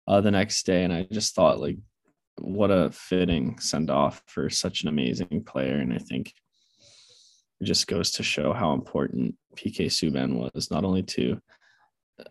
uh, 0.09 0.21
the 0.21 0.31
next 0.31 0.65
day, 0.67 0.85
and 0.85 0.93
I 0.93 1.07
just 1.11 1.35
thought 1.35 1.61
like, 1.61 1.79
what 2.41 2.71
a 2.71 2.91
fitting 2.91 3.59
send 3.61 3.91
off 3.91 4.23
for 4.27 4.49
such 4.51 4.83
an 4.83 4.89
amazing 4.89 5.45
player, 5.45 5.77
and 5.77 5.93
I 5.93 5.99
think 5.99 6.33
it 7.61 7.65
just 7.65 7.87
goes 7.87 8.11
to 8.13 8.23
show 8.23 8.53
how 8.53 8.73
important 8.73 9.37
PK 9.55 9.87
Subban 9.87 10.35
was 10.35 10.71
not 10.71 10.85
only 10.85 11.03
to 11.05 11.41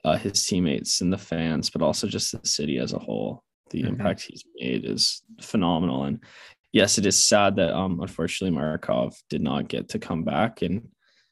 uh, 0.03 0.17
his 0.17 0.45
teammates 0.45 1.01
and 1.01 1.13
the 1.13 1.17
fans, 1.17 1.69
but 1.69 1.81
also 1.81 2.07
just 2.07 2.31
the 2.31 2.45
city 2.45 2.77
as 2.77 2.93
a 2.93 2.99
whole. 2.99 3.43
The 3.71 3.83
Mhm. 3.83 3.89
impact 3.89 4.21
he's 4.21 4.43
made 4.55 4.85
is 4.85 5.23
phenomenal, 5.41 6.03
and 6.03 6.23
yes, 6.71 6.97
it 6.97 7.05
is 7.05 7.21
sad 7.21 7.55
that 7.55 7.73
um, 7.73 7.99
unfortunately 8.01 8.55
Markov 8.55 9.15
did 9.29 9.41
not 9.41 9.67
get 9.67 9.89
to 9.89 9.99
come 9.99 10.23
back, 10.23 10.61
and 10.61 10.89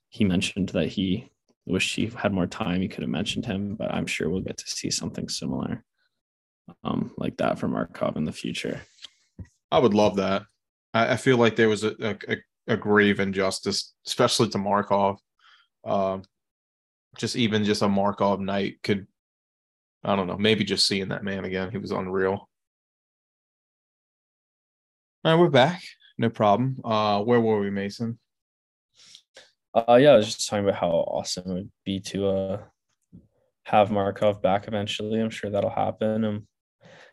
he 0.09 0.23
mentioned 0.23 0.69
that 0.69 0.87
he 0.87 1.29
wished 1.65 1.95
he 1.95 2.07
had 2.07 2.33
more 2.33 2.47
time. 2.47 2.81
He 2.81 2.87
could 2.87 3.03
have 3.03 3.09
mentioned 3.09 3.45
him, 3.45 3.75
but 3.75 3.93
I'm 3.93 4.07
sure 4.07 4.29
we'll 4.29 4.41
get 4.41 4.57
to 4.57 4.67
see 4.67 4.89
something 4.89 5.29
similar, 5.29 5.83
um, 6.83 7.13
like 7.17 7.37
that 7.37 7.59
from 7.59 7.71
Markov 7.71 8.17
in 8.17 8.25
the 8.25 8.31
future. 8.31 8.81
I 9.71 9.79
would 9.79 9.93
love 9.93 10.15
that. 10.15 10.43
I, 10.93 11.13
I 11.13 11.17
feel 11.17 11.37
like 11.37 11.55
there 11.55 11.69
was 11.69 11.83
a, 11.83 12.17
a, 12.27 12.37
a 12.67 12.77
grave 12.77 13.19
injustice, 13.19 13.93
especially 14.07 14.49
to 14.49 14.57
Markov. 14.57 15.19
Um, 15.85 16.23
just 17.17 17.35
even 17.35 17.63
just 17.63 17.81
a 17.81 17.89
Markov 17.89 18.39
night 18.39 18.77
could, 18.81 19.07
I 20.03 20.15
don't 20.15 20.27
know, 20.27 20.37
maybe 20.37 20.63
just 20.63 20.87
seeing 20.87 21.09
that 21.09 21.23
man 21.23 21.45
again. 21.45 21.71
He 21.71 21.77
was 21.77 21.91
unreal. 21.91 22.49
All 25.25 25.31
right, 25.33 25.35
we're 25.35 25.49
back. 25.49 25.81
No 26.17 26.29
problem. 26.29 26.77
Uh, 26.83 27.21
where 27.21 27.41
were 27.41 27.59
we, 27.59 27.69
Mason? 27.69 28.17
Uh, 29.73 29.95
yeah, 29.95 30.11
I 30.11 30.15
was 30.15 30.25
just 30.25 30.47
talking 30.47 30.65
about 30.65 30.79
how 30.79 30.89
awesome 30.89 31.51
it 31.51 31.53
would 31.53 31.71
be 31.85 31.99
to 31.99 32.27
uh 32.27 32.61
have 33.63 33.91
Markov 33.91 34.41
back 34.41 34.67
eventually. 34.67 35.19
I'm 35.19 35.29
sure 35.29 35.49
that'll 35.49 35.69
happen. 35.69 36.25
Um, 36.25 36.47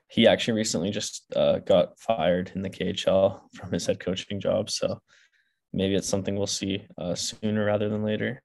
he 0.09 0.27
actually 0.27 0.55
recently 0.55 0.91
just 0.91 1.25
uh, 1.35 1.59
got 1.59 1.99
fired 1.99 2.53
in 2.55 2.63
the 2.63 2.71
KHL 2.71 3.41
from 3.55 3.73
his 3.73 3.87
head 3.87 4.01
coaching 4.01 4.41
job, 4.41 4.71
so 4.71 5.01
maybe 5.73 5.95
it's 5.95 6.09
something 6.09 6.37
we'll 6.37 6.47
see 6.47 6.87
uh, 6.97 7.15
sooner 7.15 7.65
rather 7.65 7.89
than 7.89 8.05
later. 8.05 8.43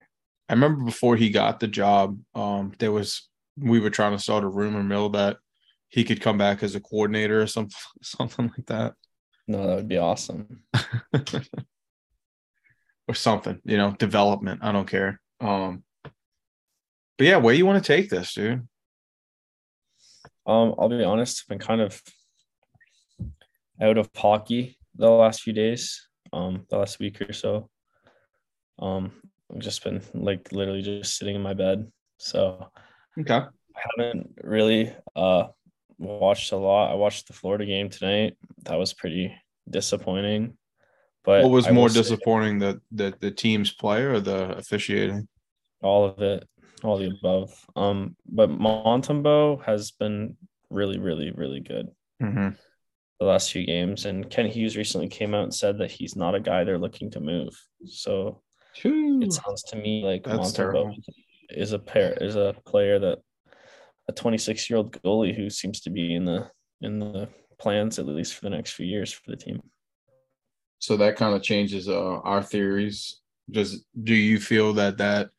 I 0.50 0.54
remember 0.54 0.84
before 0.84 1.16
he 1.16 1.30
got 1.30 1.60
the 1.60 1.68
job, 1.68 2.20
um, 2.36 2.74
there 2.80 2.92
was 2.92 3.30
we 3.58 3.80
were 3.80 3.90
trying 3.90 4.14
to 4.14 4.22
start 4.22 4.44
a 4.44 4.50
rumor 4.50 4.84
mill 4.84 5.10
that 5.10 5.38
he 5.90 6.04
could 6.04 6.22
come 6.22 6.38
back 6.38 6.64
as 6.64 6.76
a 6.76 6.80
coordinator 6.80 7.42
or 7.42 7.48
something, 7.48 7.76
something 8.02 8.52
like 8.58 8.66
that. 8.68 8.94
No, 9.48 9.68
that 9.68 9.76
would 9.76 9.90
be 9.90 9.98
awesome. 9.98 10.64
or 13.08 13.14
something, 13.14 13.60
you 13.66 13.78
know, 13.78 13.92
development. 13.92 14.62
I 14.64 14.72
don't 14.72 14.88
care. 14.88 15.20
Um, 15.42 15.84
but 17.18 17.28
yeah, 17.28 17.38
where 17.38 17.54
you 17.54 17.66
want 17.66 17.84
to 17.84 17.88
take 17.88 18.10
this, 18.10 18.34
dude? 18.34 18.68
Um, 20.46 20.74
I'll 20.80 20.90
be 20.90 21.04
honest, 21.04 21.44
I've 21.44 21.50
been 21.50 21.60
kind 21.60 21.82
of 21.82 22.02
out 23.82 23.98
of 23.98 24.10
hockey 24.16 24.78
the 24.96 25.10
last 25.10 25.42
few 25.42 25.54
days, 25.54 26.08
um, 26.34 26.66
the 26.70 26.78
last 26.78 27.00
week 27.00 27.22
or 27.22 27.34
so. 27.34 27.70
Um, 28.80 29.12
I've 29.54 29.60
just 29.60 29.84
been 29.84 30.02
like 30.14 30.52
literally 30.52 30.82
just 30.82 31.18
sitting 31.18 31.36
in 31.36 31.42
my 31.42 31.54
bed. 31.54 31.92
So 32.18 32.72
Okay. 33.20 33.34
I 33.36 33.80
haven't 33.98 34.40
really 34.44 34.94
uh 35.16 35.48
watched 35.98 36.52
a 36.52 36.58
lot. 36.58 36.92
I 36.92 36.96
watched 36.96 37.28
the 37.28 37.34
Florida 37.34 37.66
game 37.66 37.90
tonight. 37.90 38.38
That 38.64 38.78
was 38.80 38.94
pretty 38.94 39.36
disappointing. 39.70 40.58
But 41.24 41.44
What 41.44 41.52
was 41.52 41.68
I 41.68 41.72
more 41.72 41.90
say 41.90 42.00
disappointing, 42.02 42.60
the, 42.60 42.82
the 42.92 43.14
the 43.20 43.32
team's 43.32 43.72
play 43.72 44.02
or 44.02 44.20
the 44.20 44.58
officiating? 44.58 45.28
all 45.84 46.06
of 46.06 46.20
it, 46.22 46.48
all 46.84 46.98
the 46.98 47.10
above. 47.10 47.54
Um, 47.76 48.16
but 48.28 48.50
Montembeault 48.52 49.64
has 49.64 49.92
been 49.92 50.38
really, 50.70 51.00
really, 51.00 51.32
really 51.32 51.60
good. 51.60 51.88
Mm-hmm. 52.22 52.50
the 53.20 53.26
last 53.26 53.52
few 53.52 53.66
games. 53.66 54.06
And 54.06 54.30
Kent 54.30 54.52
Hughes 54.52 54.78
recently 54.78 55.08
came 55.08 55.34
out 55.34 55.44
and 55.44 55.54
said 55.54 55.80
that 55.80 55.90
he's 55.90 56.16
not 56.16 56.36
a 56.36 56.40
guy 56.40 56.64
they're 56.64 56.78
looking 56.78 57.10
to 57.12 57.20
move. 57.20 57.50
So 57.86 58.42
it 58.84 59.34
sounds 59.34 59.64
to 59.64 59.76
me 59.76 60.04
like 60.04 60.24
That's 60.24 60.38
Montembeault 60.52 60.56
terrible. 60.56 60.96
Is 61.56 61.74
a 61.74 61.80
pair 61.80 62.14
is 62.22 62.36
a 62.36 62.56
player 62.66 63.00
that 63.00 63.20
a 64.08 64.14
26 64.14 64.70
year 64.70 64.78
old 64.78 64.92
goalie 65.04 65.36
who 65.36 65.50
seems 65.50 65.82
to 65.82 65.90
be 65.90 66.16
in 66.16 66.26
the 66.26 66.50
in 66.82 67.00
the 67.00 67.30
plans 67.60 68.00
at 68.00 68.06
least 68.06 68.36
for 68.36 68.42
the 68.42 68.50
next 68.50 68.74
few 68.74 68.86
years 68.86 69.12
for 69.12 69.30
the 69.32 69.38
team. 69.38 69.62
So 70.80 70.98
that 70.98 71.16
kind 71.16 71.36
of 71.36 71.44
changes 71.44 71.88
uh, 71.88 72.20
our 72.22 72.42
theories. 72.42 73.22
Does 73.50 73.86
do 74.04 74.16
you 74.16 74.40
feel 74.40 74.74
that 74.74 74.98
that 74.98 75.30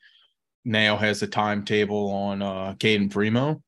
now 0.65 0.97
has 0.97 1.23
a 1.23 1.27
timetable 1.27 2.11
on 2.11 2.43
uh, 2.43 2.75
Cayden 2.79 3.09
Primeau? 3.09 3.61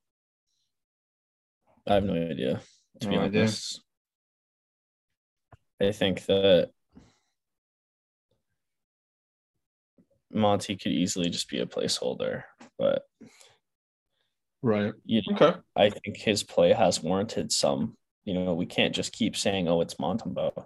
I 1.86 1.94
have 1.94 2.04
no 2.04 2.14
idea 2.14 2.60
to 3.00 3.08
be 3.08 3.16
No 3.16 3.22
idea. 3.22 3.42
honest. 3.42 3.82
I 5.80 5.92
think 5.92 6.24
that 6.26 6.70
Monty 10.34 10.76
could 10.76 10.92
easily 10.92 11.30
just 11.30 11.48
be 11.48 11.60
a 11.60 11.66
placeholder, 11.66 12.42
but 12.78 13.02
Right. 14.62 14.94
You 15.04 15.20
know, 15.28 15.36
Okay. 15.36 15.58
I 15.76 15.90
think 15.90 16.16
his 16.16 16.42
play 16.42 16.72
has 16.72 17.02
warranted 17.02 17.52
some. 17.52 17.96
You 18.24 18.32
know, 18.34 18.54
we 18.54 18.64
can't 18.64 18.94
just 18.94 19.12
keep 19.12 19.36
saying, 19.36 19.68
"Oh, 19.68 19.82
it's 19.82 19.96
Montembeault." 19.96 20.64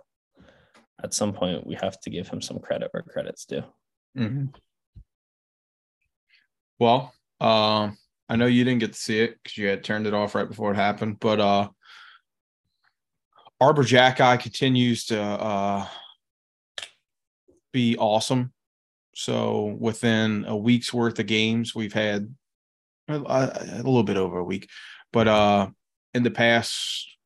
At 1.02 1.14
some 1.14 1.32
point, 1.32 1.66
we 1.66 1.74
have 1.74 2.00
to 2.00 2.10
give 2.10 2.28
him 2.28 2.40
some 2.40 2.60
credit 2.60 2.90
where 2.92 3.02
credit's 3.02 3.44
due. 3.44 3.64
hmm 4.16 4.46
Well, 6.78 7.12
um, 7.40 7.96
I 8.28 8.36
know 8.36 8.46
you 8.46 8.62
didn't 8.62 8.80
get 8.80 8.92
to 8.92 8.98
see 8.98 9.20
it 9.20 9.38
because 9.42 9.58
you 9.58 9.66
had 9.66 9.82
turned 9.82 10.06
it 10.06 10.14
off 10.14 10.36
right 10.36 10.48
before 10.48 10.70
it 10.70 10.76
happened, 10.76 11.18
but 11.18 11.40
uh, 11.40 11.68
Arber 13.60 13.82
Xhekaj 13.82 14.40
continues 14.40 15.06
to 15.06 15.20
uh, 15.20 15.86
be 17.72 17.96
awesome. 17.96 18.52
So 19.18 19.76
within 19.80 20.44
a 20.46 20.56
week's 20.56 20.94
worth 20.94 21.18
of 21.18 21.26
games, 21.26 21.74
we've 21.74 21.92
had 21.92 22.32
a, 23.08 23.16
a 23.16 23.76
little 23.78 24.04
bit 24.04 24.16
over 24.16 24.38
a 24.38 24.44
week, 24.44 24.70
but 25.12 25.26
uh, 25.26 25.70
in 26.14 26.22
the 26.22 26.30
past 26.30 27.16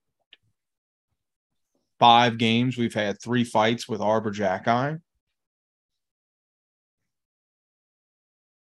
five 2.00 2.38
games, 2.38 2.78
we've 2.78 2.94
had 2.94 3.20
three 3.20 3.44
fights 3.44 3.86
with 3.86 4.00
Arber 4.00 4.32
Xhekaj. 4.32 5.02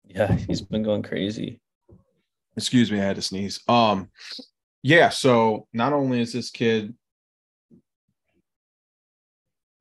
Yeah, 0.05 0.33
he's 0.47 0.61
been 0.61 0.83
going 0.83 1.03
crazy. 1.03 1.59
excuse 2.55 2.89
me, 2.89 3.01
I 3.01 3.03
had 3.03 3.17
to 3.17 3.21
sneeze. 3.21 3.59
Um, 3.67 4.09
yeah. 4.83 5.09
So 5.09 5.67
not 5.73 5.91
only 5.91 6.21
is 6.21 6.31
this 6.31 6.49
kid, 6.49 6.95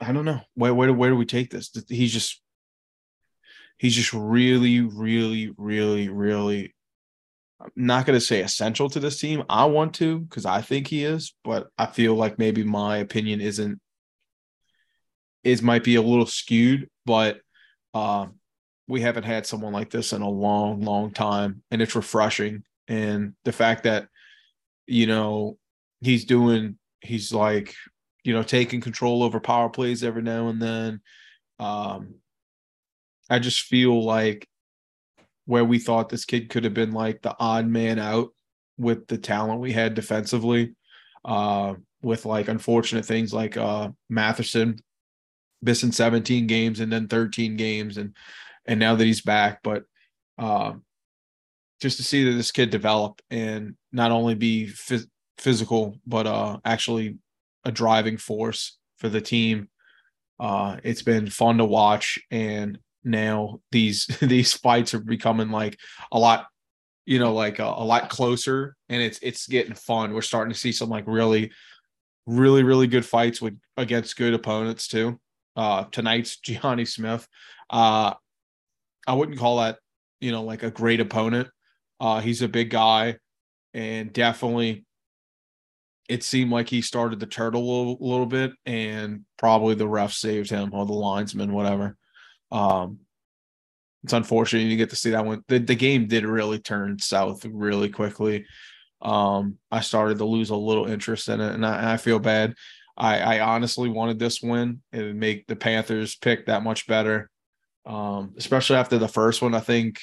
I 0.00 0.10
don't 0.10 0.24
know 0.24 0.40
where 0.54 0.74
where 0.74 0.92
where 0.92 1.10
do 1.10 1.16
we 1.16 1.26
take 1.26 1.50
this? 1.50 1.70
He's 1.88 2.12
just 2.12 2.42
he's 3.78 3.94
just 3.94 4.12
really, 4.12 4.80
really, 4.80 5.52
really, 5.56 6.08
really. 6.08 6.74
I'm 7.60 7.70
not 7.74 8.06
going 8.06 8.18
to 8.18 8.24
say 8.24 8.40
essential 8.40 8.90
to 8.90 9.00
this 9.00 9.18
team. 9.18 9.44
I 9.48 9.64
want 9.64 9.94
to 9.94 10.20
because 10.20 10.44
I 10.44 10.60
think 10.60 10.86
he 10.86 11.04
is, 11.04 11.34
but 11.44 11.68
I 11.78 11.86
feel 11.86 12.14
like 12.14 12.38
maybe 12.38 12.64
my 12.64 12.98
opinion 12.98 13.40
isn't 13.40 13.80
is 15.42 15.62
might 15.62 15.84
be 15.84 15.94
a 15.94 16.02
little 16.02 16.26
skewed, 16.26 16.88
but 17.04 17.40
um 17.94 18.34
we 18.88 19.00
haven't 19.00 19.24
had 19.24 19.46
someone 19.46 19.72
like 19.72 19.90
this 19.90 20.12
in 20.12 20.22
a 20.22 20.28
long, 20.28 20.82
long 20.82 21.12
time, 21.12 21.62
and 21.70 21.82
it's 21.82 21.96
refreshing. 21.96 22.62
And 22.88 23.34
the 23.44 23.52
fact 23.52 23.84
that 23.84 24.08
you 24.86 25.06
know 25.06 25.58
he's 26.00 26.24
doing, 26.24 26.78
he's 27.00 27.32
like, 27.32 27.74
you 28.22 28.32
know, 28.34 28.42
taking 28.42 28.80
control 28.80 29.22
over 29.22 29.40
power 29.40 29.68
plays 29.70 30.04
every 30.04 30.22
now 30.22 30.48
and 30.48 30.60
then. 30.60 31.00
Um, 31.58 32.16
I 33.28 33.38
just 33.38 33.62
feel 33.62 34.04
like 34.04 34.48
where 35.46 35.64
we 35.64 35.78
thought 35.78 36.08
this 36.08 36.24
kid 36.24 36.48
could 36.48 36.64
have 36.64 36.74
been 36.74 36.92
like 36.92 37.22
the 37.22 37.34
odd 37.38 37.66
man 37.66 37.98
out 37.98 38.30
with 38.78 39.06
the 39.06 39.18
talent 39.18 39.60
we 39.60 39.72
had 39.72 39.94
defensively, 39.94 40.74
uh, 41.24 41.74
with 42.02 42.24
like 42.26 42.48
unfortunate 42.48 43.04
things 43.04 43.32
like 43.32 43.56
uh 43.56 43.88
Matheson 44.08 44.78
missing 45.62 45.92
17 45.92 46.46
games 46.46 46.80
and 46.80 46.92
then 46.92 47.08
13 47.08 47.56
games 47.56 47.96
and 47.96 48.14
and 48.66 48.80
now 48.80 48.94
that 48.94 49.04
he's 49.04 49.22
back, 49.22 49.60
but 49.62 49.84
um, 50.38 50.82
just 51.80 51.98
to 51.98 52.02
see 52.02 52.24
that 52.24 52.32
this 52.32 52.50
kid 52.50 52.70
develop 52.70 53.22
and 53.30 53.76
not 53.92 54.10
only 54.10 54.34
be 54.34 54.66
phys- 54.66 55.08
physical, 55.38 55.96
but 56.06 56.26
uh, 56.26 56.58
actually 56.64 57.18
a 57.64 57.70
driving 57.70 58.16
force 58.16 58.78
for 58.98 59.08
the 59.08 59.20
team. 59.20 59.68
Uh, 60.40 60.78
it's 60.82 61.02
been 61.02 61.30
fun 61.30 61.58
to 61.58 61.64
watch, 61.64 62.18
and 62.30 62.78
now 63.06 63.60
these 63.70 64.06
these 64.20 64.52
fights 64.52 64.92
are 64.92 65.00
becoming 65.00 65.50
like 65.50 65.78
a 66.12 66.18
lot, 66.18 66.46
you 67.06 67.18
know, 67.18 67.32
like 67.32 67.58
a, 67.58 67.64
a 67.64 67.84
lot 67.84 68.10
closer, 68.10 68.76
and 68.88 69.00
it's 69.00 69.18
it's 69.22 69.46
getting 69.46 69.74
fun. 69.74 70.12
We're 70.12 70.22
starting 70.22 70.52
to 70.52 70.58
see 70.58 70.72
some 70.72 70.90
like 70.90 71.04
really, 71.06 71.52
really, 72.26 72.64
really 72.64 72.88
good 72.88 73.06
fights 73.06 73.40
with 73.40 73.58
against 73.76 74.16
good 74.16 74.34
opponents 74.34 74.88
too. 74.88 75.18
Uh, 75.54 75.84
tonight's 75.84 76.38
Givani 76.46 76.86
Smith. 76.86 77.26
Uh, 77.70 78.12
I 79.06 79.14
wouldn't 79.14 79.38
call 79.38 79.58
that, 79.58 79.78
you 80.20 80.32
know, 80.32 80.42
like 80.42 80.62
a 80.64 80.70
great 80.70 81.00
opponent. 81.00 81.48
Uh, 82.00 82.20
he's 82.20 82.42
a 82.42 82.48
big 82.48 82.70
guy, 82.70 83.16
and 83.72 84.12
definitely, 84.12 84.84
it 86.08 86.22
seemed 86.22 86.50
like 86.50 86.68
he 86.68 86.82
started 86.82 87.20
the 87.20 87.26
turtle 87.26 87.62
a 87.62 88.04
little 88.04 88.26
bit, 88.26 88.52
and 88.66 89.24
probably 89.38 89.74
the 89.74 89.88
ref 89.88 90.12
saved 90.12 90.50
him 90.50 90.70
or 90.72 90.84
the 90.84 90.92
linesman, 90.92 91.52
whatever. 91.52 91.96
Um, 92.52 93.00
it's 94.04 94.12
unfortunate 94.12 94.62
you 94.62 94.76
get 94.76 94.90
to 94.90 94.96
see 94.96 95.10
that 95.10 95.24
one. 95.24 95.42
The, 95.48 95.58
the 95.58 95.74
game 95.74 96.06
did 96.06 96.24
really 96.24 96.58
turn 96.58 96.98
south 96.98 97.44
really 97.44 97.88
quickly. 97.88 98.46
Um, 99.02 99.58
I 99.70 99.80
started 99.80 100.18
to 100.18 100.24
lose 100.24 100.50
a 100.50 100.56
little 100.56 100.86
interest 100.86 101.28
in 101.28 101.40
it, 101.40 101.54
and 101.54 101.66
I, 101.66 101.94
I 101.94 101.96
feel 101.96 102.18
bad. 102.18 102.54
I, 102.96 103.18
I 103.18 103.40
honestly 103.40 103.90
wanted 103.90 104.18
this 104.18 104.40
win. 104.40 104.80
It 104.92 105.02
would 105.02 105.16
make 105.16 105.46
the 105.46 105.56
Panthers 105.56 106.16
pick 106.16 106.46
that 106.46 106.62
much 106.62 106.86
better 106.86 107.30
um, 107.86 108.34
especially 108.36 108.76
after 108.76 108.98
the 108.98 109.08
first 109.08 109.40
one. 109.40 109.54
I 109.54 109.60
think 109.60 110.00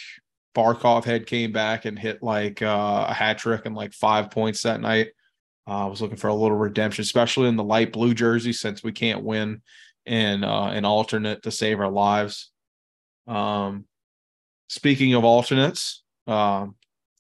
Barkov 0.55 1.03
had 1.03 1.27
came 1.27 1.51
back 1.51 1.85
and 1.85 1.99
hit 1.99 2.23
like 2.23 2.61
uh, 2.61 3.05
a 3.09 3.13
hat 3.13 3.37
trick 3.37 3.65
and 3.65 3.75
like 3.75 3.93
five 3.93 4.31
points 4.31 4.63
that 4.63 4.81
night. 4.81 5.09
Uh, 5.67 5.85
I 5.85 5.87
was 5.87 6.01
looking 6.01 6.17
for 6.17 6.29
a 6.29 6.33
little 6.33 6.57
redemption, 6.57 7.03
especially 7.03 7.49
in 7.49 7.55
the 7.55 7.63
light 7.63 7.91
blue 7.91 8.13
jersey, 8.13 8.53
since 8.53 8.83
we 8.83 8.91
can't 8.91 9.23
win 9.23 9.61
in 10.05 10.43
uh, 10.43 10.67
an 10.67 10.85
alternate 10.85 11.43
to 11.43 11.51
save 11.51 11.79
our 11.79 11.91
lives. 11.91 12.51
Um, 13.27 13.85
speaking 14.67 15.13
of 15.13 15.23
alternates, 15.23 16.03
um, 16.27 16.75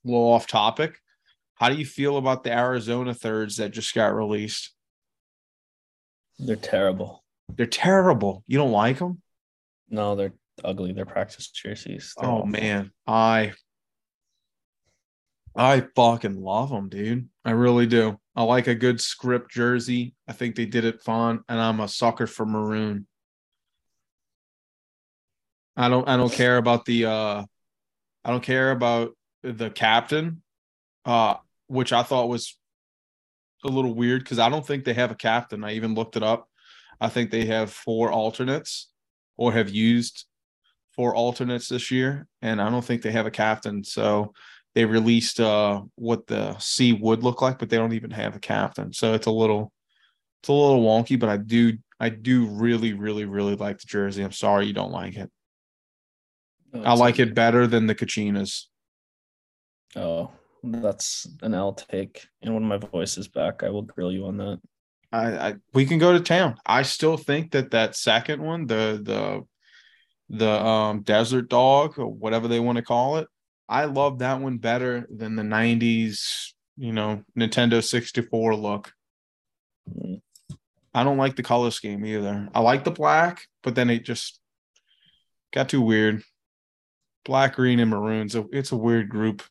a 0.05 0.07
little 0.07 0.31
off 0.31 0.47
topic. 0.47 0.99
How 1.55 1.69
do 1.69 1.75
you 1.75 1.85
feel 1.85 2.17
about 2.17 2.43
the 2.43 2.51
Arizona 2.51 3.13
thirds 3.13 3.57
that 3.57 3.71
just 3.71 3.93
got 3.93 4.15
released? 4.15 4.73
They're 6.39 6.55
terrible. 6.55 7.23
They're 7.55 7.65
terrible. 7.65 8.43
You 8.47 8.57
don't 8.57 8.71
like 8.71 8.99
them? 8.99 9.21
No, 9.89 10.15
they're 10.15 10.33
ugly. 10.63 10.93
They're 10.93 11.05
practice 11.05 11.49
jerseys. 11.49 12.13
They're 12.19 12.29
oh 12.29 12.37
awful. 12.37 12.47
man, 12.47 12.91
I 13.07 13.53
I 15.55 15.85
fucking 15.95 16.41
love 16.41 16.69
them, 16.69 16.89
dude. 16.89 17.29
I 17.45 17.51
really 17.51 17.85
do. 17.85 18.19
I 18.35 18.43
like 18.43 18.67
a 18.67 18.75
good 18.75 18.99
script 18.99 19.51
jersey. 19.51 20.15
I 20.27 20.33
think 20.33 20.55
they 20.55 20.65
did 20.65 20.85
it 20.85 21.01
fun, 21.01 21.41
and 21.47 21.61
I'm 21.61 21.79
a 21.79 21.87
sucker 21.87 22.25
for 22.25 22.45
maroon. 22.45 23.07
I 25.75 25.89
don't 25.89 26.07
I 26.07 26.17
don't 26.17 26.31
care 26.31 26.57
about 26.57 26.85
the 26.85 27.05
uh 27.05 27.43
I 28.25 28.29
don't 28.31 28.43
care 28.43 28.71
about 28.71 29.15
the 29.41 29.69
captain, 29.69 30.41
uh, 31.05 31.35
which 31.67 31.91
I 31.91 32.03
thought 32.03 32.29
was 32.29 32.57
a 33.65 33.67
little 33.69 33.93
weird 33.93 34.23
because 34.23 34.39
I 34.39 34.49
don't 34.49 34.65
think 34.65 34.83
they 34.83 34.93
have 34.93 35.11
a 35.11 35.15
captain. 35.15 35.63
I 35.63 35.73
even 35.73 35.93
looked 35.95 36.15
it 36.15 36.23
up. 36.23 36.49
I 37.01 37.09
think 37.09 37.31
they 37.31 37.45
have 37.45 37.71
four 37.71 38.11
alternates 38.11 38.89
or 39.35 39.51
have 39.51 39.69
used 39.69 40.25
four 40.95 41.15
alternates 41.15 41.69
this 41.69 41.91
year, 41.91 42.27
and 42.41 42.61
I 42.61 42.69
don't 42.69 42.85
think 42.85 43.01
they 43.01 43.11
have 43.11 43.25
a 43.25 43.31
captain. 43.31 43.83
So 43.83 44.33
they 44.75 44.85
released 44.85 45.39
uh 45.39 45.81
what 45.95 46.27
the 46.27 46.57
C 46.59 46.93
would 46.93 47.23
look 47.23 47.41
like, 47.41 47.59
but 47.59 47.69
they 47.69 47.77
don't 47.77 47.93
even 47.93 48.11
have 48.11 48.35
a 48.35 48.39
captain. 48.39 48.93
So 48.93 49.13
it's 49.13 49.27
a 49.27 49.31
little 49.31 49.71
it's 50.41 50.49
a 50.49 50.53
little 50.53 50.83
wonky, 50.83 51.19
but 51.19 51.29
I 51.29 51.37
do 51.37 51.77
I 51.99 52.09
do 52.09 52.47
really, 52.47 52.93
really, 52.93 53.25
really 53.25 53.55
like 53.55 53.79
the 53.79 53.87
jersey. 53.87 54.23
I'm 54.23 54.31
sorry 54.31 54.67
you 54.67 54.73
don't 54.73 54.91
like 54.91 55.15
it. 55.15 55.31
No, 56.73 56.83
I 56.83 56.93
like 56.93 57.19
it 57.19 57.35
better 57.35 57.67
than 57.67 57.87
the 57.87 57.95
Kachinas. 57.95 58.63
Oh, 59.95 60.31
that's 60.63 61.27
an 61.41 61.53
L 61.53 61.73
take. 61.73 62.25
And 62.41 62.53
when 62.53 62.63
my 62.63 62.77
voice 62.77 63.17
is 63.17 63.27
back, 63.27 63.63
I 63.63 63.69
will 63.69 63.83
grill 63.83 64.11
you 64.11 64.25
on 64.25 64.37
that. 64.37 64.59
I, 65.11 65.49
I 65.49 65.55
we 65.73 65.85
can 65.85 65.99
go 65.99 66.13
to 66.13 66.19
town. 66.19 66.55
I 66.65 66.81
still 66.81 67.17
think 67.17 67.51
that 67.51 67.71
that 67.71 67.95
second 67.95 68.41
one, 68.41 68.65
the 68.65 68.99
the 69.01 69.45
the 70.29 70.49
um 70.49 71.03
desert 71.03 71.49
dog 71.49 71.99
or 71.99 72.07
whatever 72.07 72.47
they 72.47 72.59
want 72.59 72.77
to 72.77 72.83
call 72.83 73.17
it, 73.17 73.27
I 73.69 73.85
love 73.85 74.19
that 74.19 74.39
one 74.39 74.57
better 74.57 75.07
than 75.09 75.35
the 75.35 75.43
90s, 75.43 76.53
you 76.77 76.93
know, 76.93 77.23
Nintendo 77.37 77.83
64 77.83 78.55
look. 78.55 78.91
Mm. 79.89 80.21
I 80.93 81.03
don't 81.03 81.17
like 81.17 81.35
the 81.35 81.43
color 81.43 81.71
scheme 81.71 82.05
either. 82.05 82.49
I 82.53 82.59
like 82.59 82.83
the 82.83 82.91
black, 82.91 83.47
but 83.63 83.75
then 83.75 83.89
it 83.89 84.05
just 84.05 84.39
got 85.51 85.69
too 85.69 85.81
weird. 85.81 86.23
Black, 87.25 87.55
green, 87.55 87.79
and 87.79 87.89
maroon. 87.89 88.29
So 88.29 88.49
it's 88.51 88.71
a 88.71 88.77
weird 88.77 89.09
group. 89.09 89.43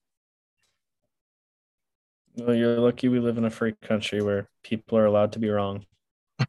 Well, 2.36 2.54
you're 2.54 2.78
lucky 2.78 3.08
we 3.08 3.20
live 3.20 3.38
in 3.38 3.44
a 3.44 3.50
free 3.50 3.74
country 3.82 4.22
where 4.22 4.48
people 4.62 4.98
are 4.98 5.06
allowed 5.06 5.32
to 5.32 5.38
be 5.38 5.50
wrong. 5.50 5.84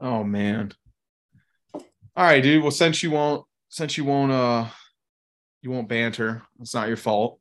Oh 0.00 0.24
man. 0.24 0.72
All 1.74 1.84
right, 2.16 2.42
dude. 2.42 2.62
Well, 2.62 2.70
since 2.70 3.02
you 3.02 3.10
won't 3.10 3.44
since 3.68 3.98
you 3.98 4.04
won't 4.04 4.32
uh 4.32 4.66
you 5.62 5.70
won't 5.70 5.88
banter, 5.88 6.42
it's 6.60 6.74
not 6.74 6.88
your 6.88 6.96
fault. 6.96 7.38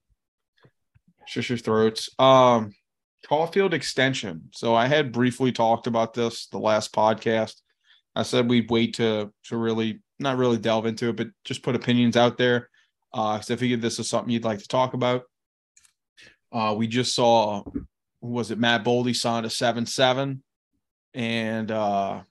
Shush 1.26 1.50
your 1.50 1.58
throats. 1.58 2.10
Um 2.20 2.74
Caufield 3.26 3.74
extension. 3.74 4.50
So 4.54 4.76
I 4.76 4.88
had 4.88 5.12
briefly 5.12 5.52
talked 5.52 5.88
about 5.88 6.14
this 6.14 6.48
the 6.48 6.60
last 6.60 6.94
podcast. 6.94 7.56
I 8.16 8.24
said 8.24 8.50
we'd 8.50 8.70
wait 8.70 8.96
to 8.96 9.32
to 9.46 9.58
really 9.58 10.02
not 10.20 10.38
really 10.38 10.58
delve 10.58 10.86
into 10.86 11.10
it, 11.10 11.16
but 11.16 11.28
just 11.44 11.64
put 11.64 11.76
opinions 11.76 12.18
out 12.18 12.38
there. 12.38 12.70
Uh, 13.14 13.40
so 13.40 13.54
I 13.54 13.58
figured 13.58 13.82
this 13.82 14.00
is 14.00 14.08
something 14.08 14.32
you'd 14.32 14.44
like 14.44 14.60
to 14.60 14.68
talk 14.68 14.94
about. 14.94 15.24
Uh, 16.52 16.76
we 16.78 16.88
just 16.88 17.16
saw, 17.16 17.64
was 18.22 18.52
it 18.52 18.60
Matt 18.60 18.84
Boldy 18.84 19.16
signed 19.16 19.46
a 19.46 19.50
seven 19.50 19.86
seven, 19.86 20.44
and 21.14 21.72
uh, 21.72 22.22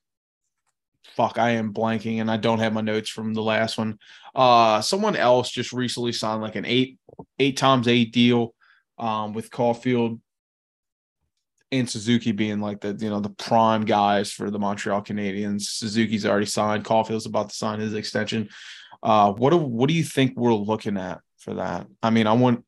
fuck, 1.17 1.39
I 1.39 1.51
am 1.51 1.73
blanking, 1.73 2.21
and 2.21 2.31
I 2.31 2.37
don't 2.37 2.61
have 2.61 2.73
my 2.73 2.81
notes 2.81 3.11
from 3.11 3.35
the 3.35 3.43
last 3.43 3.79
one. 3.79 3.99
Uh, 4.35 4.81
someone 4.81 5.17
else 5.17 5.51
just 5.51 5.73
recently 5.73 6.13
signed 6.13 6.43
like 6.43 6.57
an 6.57 6.65
eight 6.67 6.99
eight 7.39 7.57
times 7.57 7.89
eight 7.89 8.13
deal, 8.13 8.55
um, 8.99 9.33
with 9.33 9.51
Caufield 9.51 10.21
and 11.71 11.89
Suzuki 11.89 12.33
being 12.33 12.61
like 12.61 12.81
the 12.81 12.97
you 12.99 13.11
know 13.11 13.21
the 13.21 13.31
prime 13.31 13.85
guys 13.85 14.33
for 14.33 14.51
the 14.51 14.59
Montreal 14.59 15.03
Canadiens. 15.03 15.63
Suzuki's 15.63 16.27
already 16.27 16.47
signed. 16.47 16.85
Caufield's 16.85 17.27
about 17.27 17.51
to 17.51 17.57
sign 17.57 17.81
his 17.81 17.95
extension. 17.95 18.49
Uh, 19.03 19.33
what 19.33 19.51
do 19.51 19.57
what 19.59 19.89
do 19.89 19.95
you 19.95 20.05
think 20.05 20.37
we're 20.37 20.55
looking 20.55 20.97
at 20.97 21.21
for 21.39 21.55
that? 21.55 21.87
I 22.03 22.11
mean, 22.11 22.27
I 22.27 22.33
want 22.33 22.65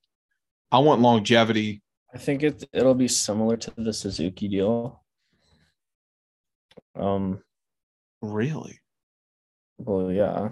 I 0.71 0.79
want 0.79 1.01
longevity. 1.01 1.83
I 2.15 2.19
think 2.19 2.43
it 2.43 2.65
it'll 2.73 2.95
be 2.95 3.09
similar 3.09 3.57
to 3.57 3.73
the 3.77 3.93
Suzuki 3.93 4.49
deal. 4.49 5.03
Um, 6.95 7.43
really? 8.21 8.81
Well, 9.79 10.13
yeah. 10.13 10.51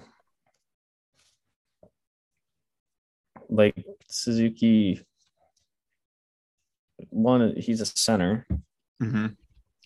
Like 3.51 3.85
Suzuki, 4.09 5.05
one 7.11 7.55
he's 7.57 7.81
a 7.81 7.87
center. 7.87 8.47
Mm-hmm. 9.03 9.27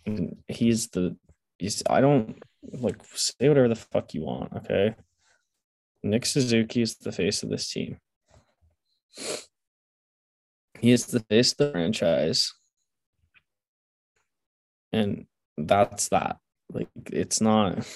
And 0.06 0.36
he's 0.48 0.88
the 0.88 1.16
he's 1.58 1.82
I 1.88 2.00
don't 2.00 2.42
like 2.72 2.96
say 3.14 3.48
whatever 3.48 3.68
the 3.68 3.76
fuck 3.76 4.14
you 4.14 4.22
want, 4.22 4.52
okay? 4.54 4.94
Nick 6.02 6.26
Suzuki 6.26 6.82
is 6.82 6.96
the 6.96 7.12
face 7.12 7.42
of 7.42 7.50
this 7.50 7.70
team. 7.70 7.98
He 10.80 10.90
is 10.90 11.06
the 11.06 11.20
face 11.20 11.52
of 11.52 11.58
the 11.58 11.70
franchise. 11.72 12.52
And 14.92 15.26
that's 15.56 16.08
that. 16.08 16.38
Like 16.72 16.88
it's 17.12 17.40
not 17.40 17.86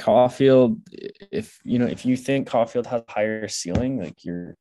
Caufield. 0.00 0.80
If 1.30 1.58
you 1.64 1.78
know, 1.78 1.86
if 1.86 2.06
you 2.06 2.16
think 2.16 2.48
Caufield 2.48 2.86
has 2.86 3.02
higher 3.08 3.48
ceiling, 3.48 3.98
like 3.98 4.24
you're 4.24 4.56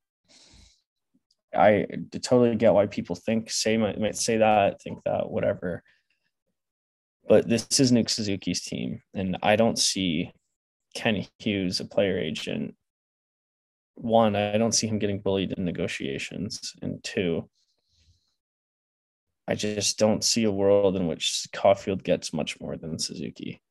I 1.56 1.86
totally 2.12 2.56
get 2.56 2.74
why 2.74 2.88
people 2.88 3.16
think 3.16 3.50
say 3.50 3.78
might, 3.78 4.00
might 4.00 4.16
say 4.16 4.38
that, 4.38 4.82
think 4.82 5.00
that, 5.06 5.30
whatever. 5.30 5.84
But 7.28 7.48
this 7.48 7.80
is 7.80 7.92
Nick 7.92 8.10
Suzuki's 8.10 8.62
team, 8.62 9.02
and 9.14 9.38
I 9.42 9.56
don't 9.56 9.80
see 9.80 10.32
Kent 10.94 11.30
Hughes, 11.40 11.80
a 11.80 11.86
player 11.86 12.20
agent. 12.20 12.76
One, 13.96 14.36
I 14.36 14.58
don't 14.58 14.74
see 14.74 14.88
him 14.88 15.00
getting 15.00 15.22
bullied 15.22 15.54
in 15.54 15.66
negotiations, 15.66 16.74
and 16.82 17.04
two, 17.04 17.50
I 19.48 19.56
just 19.56 19.98
don't 20.00 20.24
see 20.24 20.44
a 20.44 20.52
world 20.52 20.96
in 20.96 21.08
which 21.08 21.48
Caufield 21.54 22.04
gets 22.04 22.34
much 22.34 22.60
more 22.60 22.78
than 22.78 23.00
Suzuki. 23.00 23.62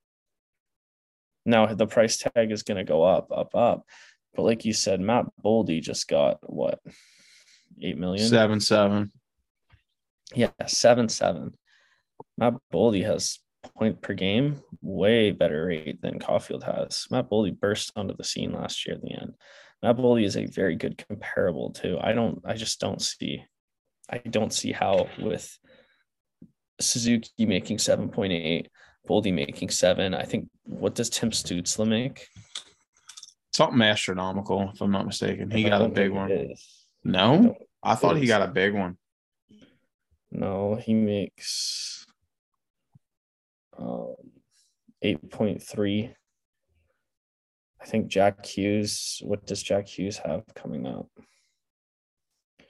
Now 1.44 1.66
the 1.66 1.86
price 1.86 2.16
tag 2.16 2.52
is 2.52 2.62
going 2.62 2.78
to 2.78 2.84
go 2.84 3.02
up, 3.02 3.30
up, 3.32 3.54
up. 3.54 3.84
But 4.34 4.44
like 4.44 4.64
you 4.64 4.72
said, 4.72 5.00
Matt 5.00 5.26
Boldy 5.44 5.80
just 5.80 6.08
got 6.08 6.38
what 6.42 6.80
eight 7.82 7.98
million, 7.98 8.26
seven, 8.28 8.60
seven. 8.60 9.12
Yeah, 10.34 10.50
seven, 10.66 11.08
seven. 11.08 11.54
Matt 12.38 12.54
Boldy 12.72 13.04
has 13.04 13.38
point 13.76 14.00
per 14.00 14.14
game, 14.14 14.60
way 14.82 15.30
better 15.30 15.66
rate 15.66 16.00
than 16.02 16.18
Caufield 16.18 16.64
has. 16.64 17.06
Matt 17.10 17.30
Boldy 17.30 17.58
burst 17.58 17.92
onto 17.96 18.16
the 18.16 18.24
scene 18.24 18.52
last 18.52 18.86
year 18.86 18.96
at 18.96 19.02
the 19.02 19.12
end. 19.12 19.34
Matt 19.82 19.96
Boldy 19.96 20.24
is 20.24 20.36
a 20.36 20.46
very 20.46 20.76
good 20.76 21.02
comparable 21.08 21.70
too. 21.70 21.98
I 22.00 22.12
don't, 22.12 22.40
I 22.44 22.54
just 22.54 22.80
don't 22.80 23.00
see, 23.00 23.44
I 24.10 24.18
don't 24.18 24.52
see 24.52 24.72
how 24.72 25.08
with 25.18 25.58
Suzuki 26.80 27.46
making 27.46 27.78
7.8, 27.78 28.66
Boldy 29.08 29.32
making 29.32 29.70
seven. 29.70 30.14
I 30.14 30.24
think, 30.24 30.48
what 30.64 30.94
does 30.94 31.10
Tim 31.10 31.30
Stützle 31.30 31.86
make? 31.86 32.26
Something 33.54 33.82
astronomical, 33.82 34.70
if 34.74 34.80
I'm 34.80 34.90
not 34.90 35.06
mistaken. 35.06 35.50
He 35.50 35.64
got 35.64 35.82
a 35.82 35.88
big 35.88 36.10
one. 36.10 36.54
No, 37.04 37.56
I, 37.82 37.92
I 37.92 37.94
thought 37.94 38.16
he 38.16 38.26
got 38.26 38.42
a 38.42 38.48
big 38.48 38.74
one. 38.74 38.96
No, 40.30 40.74
he 40.74 40.94
makes 40.94 42.06
um, 43.78 44.14
8.3. 45.04 46.14
I 47.80 47.86
think 47.86 48.08
Jack 48.08 48.44
Hughes, 48.46 49.20
what 49.22 49.46
does 49.46 49.62
Jack 49.62 49.86
Hughes 49.86 50.18
have 50.18 50.42
coming 50.54 50.86
up? 50.86 51.06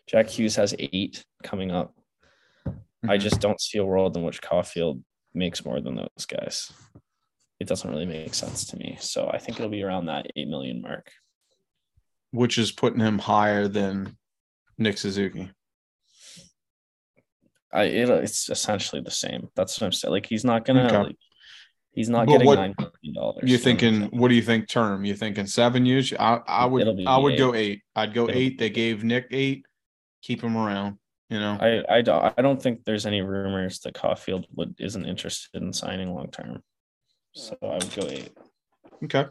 Jack 0.07 0.29
Hughes 0.29 0.57
has 0.57 0.75
eight 0.79 1.25
coming 1.43 1.71
up. 1.71 1.95
Mm-hmm. 2.67 3.11
I 3.11 3.17
just 3.17 3.41
don't 3.41 3.61
see 3.61 3.79
a 3.79 3.85
world 3.85 4.17
in 4.17 4.25
which 4.25 4.43
Caufield 4.43 5.03
makes 5.33 5.65
more 5.65 5.81
than 5.81 5.97
those 5.97 6.27
guys. 6.27 6.73
It 7.61 7.69
doesn't 7.69 7.89
really 7.89 8.07
make 8.07 8.35
sense 8.35 8.67
to 8.67 8.77
me. 8.77 8.99
So 9.01 9.31
I 9.33 9.39
think 9.39 9.59
it'll 9.59 9.71
be 9.71 9.85
around 9.85 10.07
that 10.07 10.27
8 10.37 10.49
million 10.49 10.83
mark. 10.83 11.13
Which 12.33 12.59
is 12.59 12.73
putting 12.73 13.01
him 13.01 13.21
higher 13.21 13.69
than 13.69 14.17
Nick 14.79 14.99
Suzuki. 14.99 15.51
I 17.73 17.85
it, 17.85 18.09
it's 18.09 18.49
essentially 18.49 19.03
the 19.03 19.11
same. 19.11 19.49
That's 19.57 19.81
what 19.81 19.87
I'm 19.87 19.93
saying. 19.93 20.13
Like 20.13 20.27
he's 20.27 20.45
not 20.45 20.65
gonna 20.65 20.87
okay. 20.87 20.99
like, 20.99 21.17
he's 21.93 22.09
not 22.09 22.27
but 22.27 22.33
getting 22.33 22.47
what, 22.47 22.55
nine 22.57 22.75
million 22.79 23.15
dollars. 23.15 23.43
You're 23.43 23.59
thinking 23.59 24.03
what 24.13 24.29
do 24.29 24.35
you 24.35 24.43
think 24.43 24.69
term? 24.69 25.05
You 25.05 25.15
thinking 25.15 25.47
seven 25.47 25.85
years? 25.85 26.13
I, 26.19 26.41
I 26.47 26.67
would 26.67 26.87
I 27.07 27.19
would 27.19 27.35
eight. 27.35 27.39
go 27.39 27.55
eight. 27.55 27.83
I'd 27.97 28.15
go 28.15 28.29
It'll 28.29 28.39
eight. 28.39 28.59
They 28.59 28.71
gave 28.71 29.03
Nick 29.03 29.27
eight. 29.33 29.67
Keep 30.23 30.43
him 30.43 30.57
around. 30.57 30.99
You 31.31 31.41
know, 31.41 31.59
I 31.61 31.97
I 31.97 32.03
don't 32.03 32.35
I 32.37 32.43
don't 32.43 32.63
think 32.63 32.85
there's 32.85 33.07
any 33.07 33.23
rumors 33.23 33.81
that 33.81 33.95
Caufield 33.95 34.45
would 34.55 34.77
isn't 34.79 35.05
interested 35.05 35.61
in 35.61 35.73
signing 35.73 36.15
long 36.15 36.31
term. 36.31 36.63
So 37.33 37.57
I 37.61 37.75
would 37.75 37.95
go 37.95 38.07
eight. 38.07 38.31
Okay. 39.03 39.27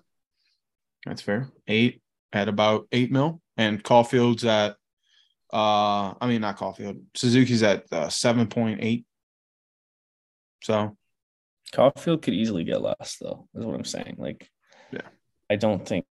That's 1.05 1.21
fair. 1.21 1.49
Eight 1.67 2.01
at 2.33 2.49
about 2.49 2.87
eight 2.91 3.11
mil. 3.11 3.41
And 3.55 3.83
Caufield's 3.83 4.43
at 4.45 4.75
uh, 5.53 6.15
I 6.19 6.27
mean 6.27 6.41
not 6.41 6.57
Caufield. 6.57 6.99
Suzuki's 7.13 7.61
at 7.61 7.85
uh, 7.91 8.09
seven 8.09 8.47
point 8.47 8.79
eight. 8.81 9.05
So, 10.63 10.97
Caufield 11.71 12.23
could 12.23 12.33
easily 12.33 12.63
get 12.63 12.81
less, 12.81 13.17
though. 13.21 13.47
Is 13.53 13.63
what 13.63 13.75
I'm 13.75 13.85
saying. 13.85 14.15
Like, 14.17 14.49
yeah, 14.91 15.01
I 15.51 15.55
don't 15.57 15.87
think. 15.87 16.05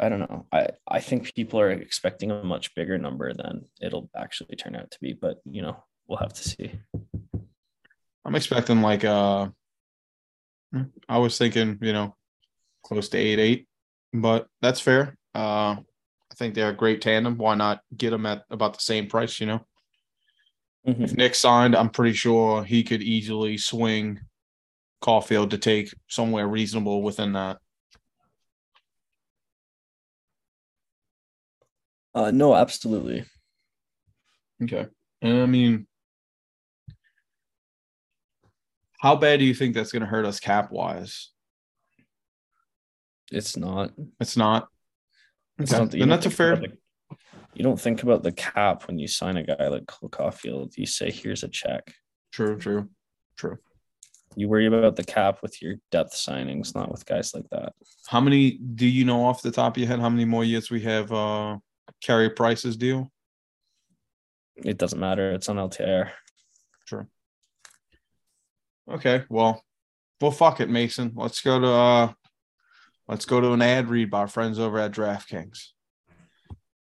I 0.00 0.08
don't 0.08 0.20
know. 0.20 0.46
I 0.50 0.68
I 0.88 1.00
think 1.00 1.34
people 1.34 1.60
are 1.60 1.70
expecting 1.70 2.30
a 2.30 2.42
much 2.42 2.74
bigger 2.74 2.96
number 2.96 3.34
than 3.34 3.66
it'll 3.82 4.08
actually 4.16 4.56
turn 4.56 4.74
out 4.74 4.90
to 4.92 4.98
be. 5.00 5.12
But 5.12 5.40
you 5.44 5.60
know, 5.60 5.76
we'll 6.06 6.18
have 6.18 6.32
to 6.32 6.48
see. 6.48 6.72
I'm 8.24 8.34
expecting 8.34 8.80
like 8.80 9.04
uh, 9.04 9.48
I 11.08 11.18
was 11.18 11.36
thinking 11.36 11.78
you 11.82 11.92
know, 11.92 12.16
close 12.82 13.10
to 13.10 13.18
eight 13.18 13.38
eight, 13.38 13.68
but 14.12 14.46
that's 14.62 14.80
fair. 14.80 15.16
Uh, 15.34 15.76
I 16.34 16.36
think 16.36 16.54
they're 16.54 16.70
a 16.70 16.76
great 16.76 17.00
tandem. 17.00 17.38
Why 17.38 17.54
not 17.54 17.80
get 17.96 18.10
them 18.10 18.26
at 18.26 18.42
about 18.50 18.74
the 18.74 18.80
same 18.80 19.06
price? 19.06 19.38
You 19.38 19.46
know, 19.46 19.66
mm-hmm. 20.84 21.04
if 21.04 21.16
Nick 21.16 21.36
signed, 21.36 21.76
I'm 21.76 21.90
pretty 21.90 22.14
sure 22.14 22.64
he 22.64 22.82
could 22.82 23.02
easily 23.02 23.56
swing 23.56 24.18
Caufield 25.00 25.50
to 25.50 25.58
take 25.58 25.94
somewhere 26.08 26.48
reasonable 26.48 27.02
within 27.02 27.34
that. 27.34 27.58
Uh, 32.16 32.32
no, 32.32 32.52
absolutely. 32.52 33.24
Okay, 34.60 34.86
and 35.22 35.40
I 35.40 35.46
mean, 35.46 35.86
how 38.98 39.14
bad 39.14 39.38
do 39.38 39.44
you 39.44 39.54
think 39.54 39.76
that's 39.76 39.92
going 39.92 40.02
to 40.02 40.08
hurt 40.08 40.26
us 40.26 40.40
cap 40.40 40.72
wise? 40.72 41.30
It's 43.30 43.56
not. 43.56 43.92
It's 44.18 44.36
not. 44.36 44.68
Okay. 45.60 45.98
Then 45.98 46.08
that's 46.08 46.26
a 46.26 46.30
fair. 46.30 46.56
The, 46.56 46.72
you 47.54 47.62
don't 47.62 47.80
think 47.80 48.02
about 48.02 48.22
the 48.22 48.32
cap 48.32 48.86
when 48.86 48.98
you 48.98 49.06
sign 49.06 49.36
a 49.36 49.44
guy 49.44 49.68
like 49.68 49.86
Cole 49.86 50.08
Caufield. 50.08 50.76
You 50.76 50.86
say, 50.86 51.10
"Here's 51.10 51.44
a 51.44 51.48
check." 51.48 51.94
True, 52.32 52.58
true, 52.58 52.88
true. 53.36 53.58
You 54.36 54.48
worry 54.48 54.66
about 54.66 54.96
the 54.96 55.04
cap 55.04 55.42
with 55.42 55.62
your 55.62 55.76
depth 55.92 56.14
signings, 56.14 56.74
not 56.74 56.90
with 56.90 57.06
guys 57.06 57.32
like 57.34 57.48
that. 57.50 57.72
How 58.08 58.20
many 58.20 58.52
do 58.52 58.86
you 58.86 59.04
know 59.04 59.24
off 59.24 59.42
the 59.42 59.52
top 59.52 59.76
of 59.76 59.80
your 59.80 59.88
head? 59.88 60.00
How 60.00 60.08
many 60.08 60.24
more 60.24 60.44
years 60.44 60.70
we 60.70 60.80
have 60.82 61.12
uh 61.12 61.58
Carey 62.00 62.30
Price's 62.30 62.76
deal? 62.76 63.12
It 64.56 64.76
doesn't 64.76 64.98
matter. 64.98 65.32
It's 65.32 65.48
on 65.48 65.56
LTR. 65.56 66.10
True. 66.86 67.06
Okay, 68.90 69.24
well, 69.28 69.64
well, 70.20 70.30
fuck 70.30 70.60
it, 70.60 70.68
Mason. 70.68 71.12
Let's 71.14 71.40
go 71.40 71.60
to 71.60 71.68
uh 71.68 72.12
Let's 73.06 73.26
go 73.26 73.40
to 73.40 73.52
an 73.52 73.60
ad 73.60 73.90
read 73.90 74.10
by 74.10 74.20
our 74.20 74.28
friends 74.28 74.58
over 74.58 74.78
at 74.78 74.92
DraftKings. 74.92 75.68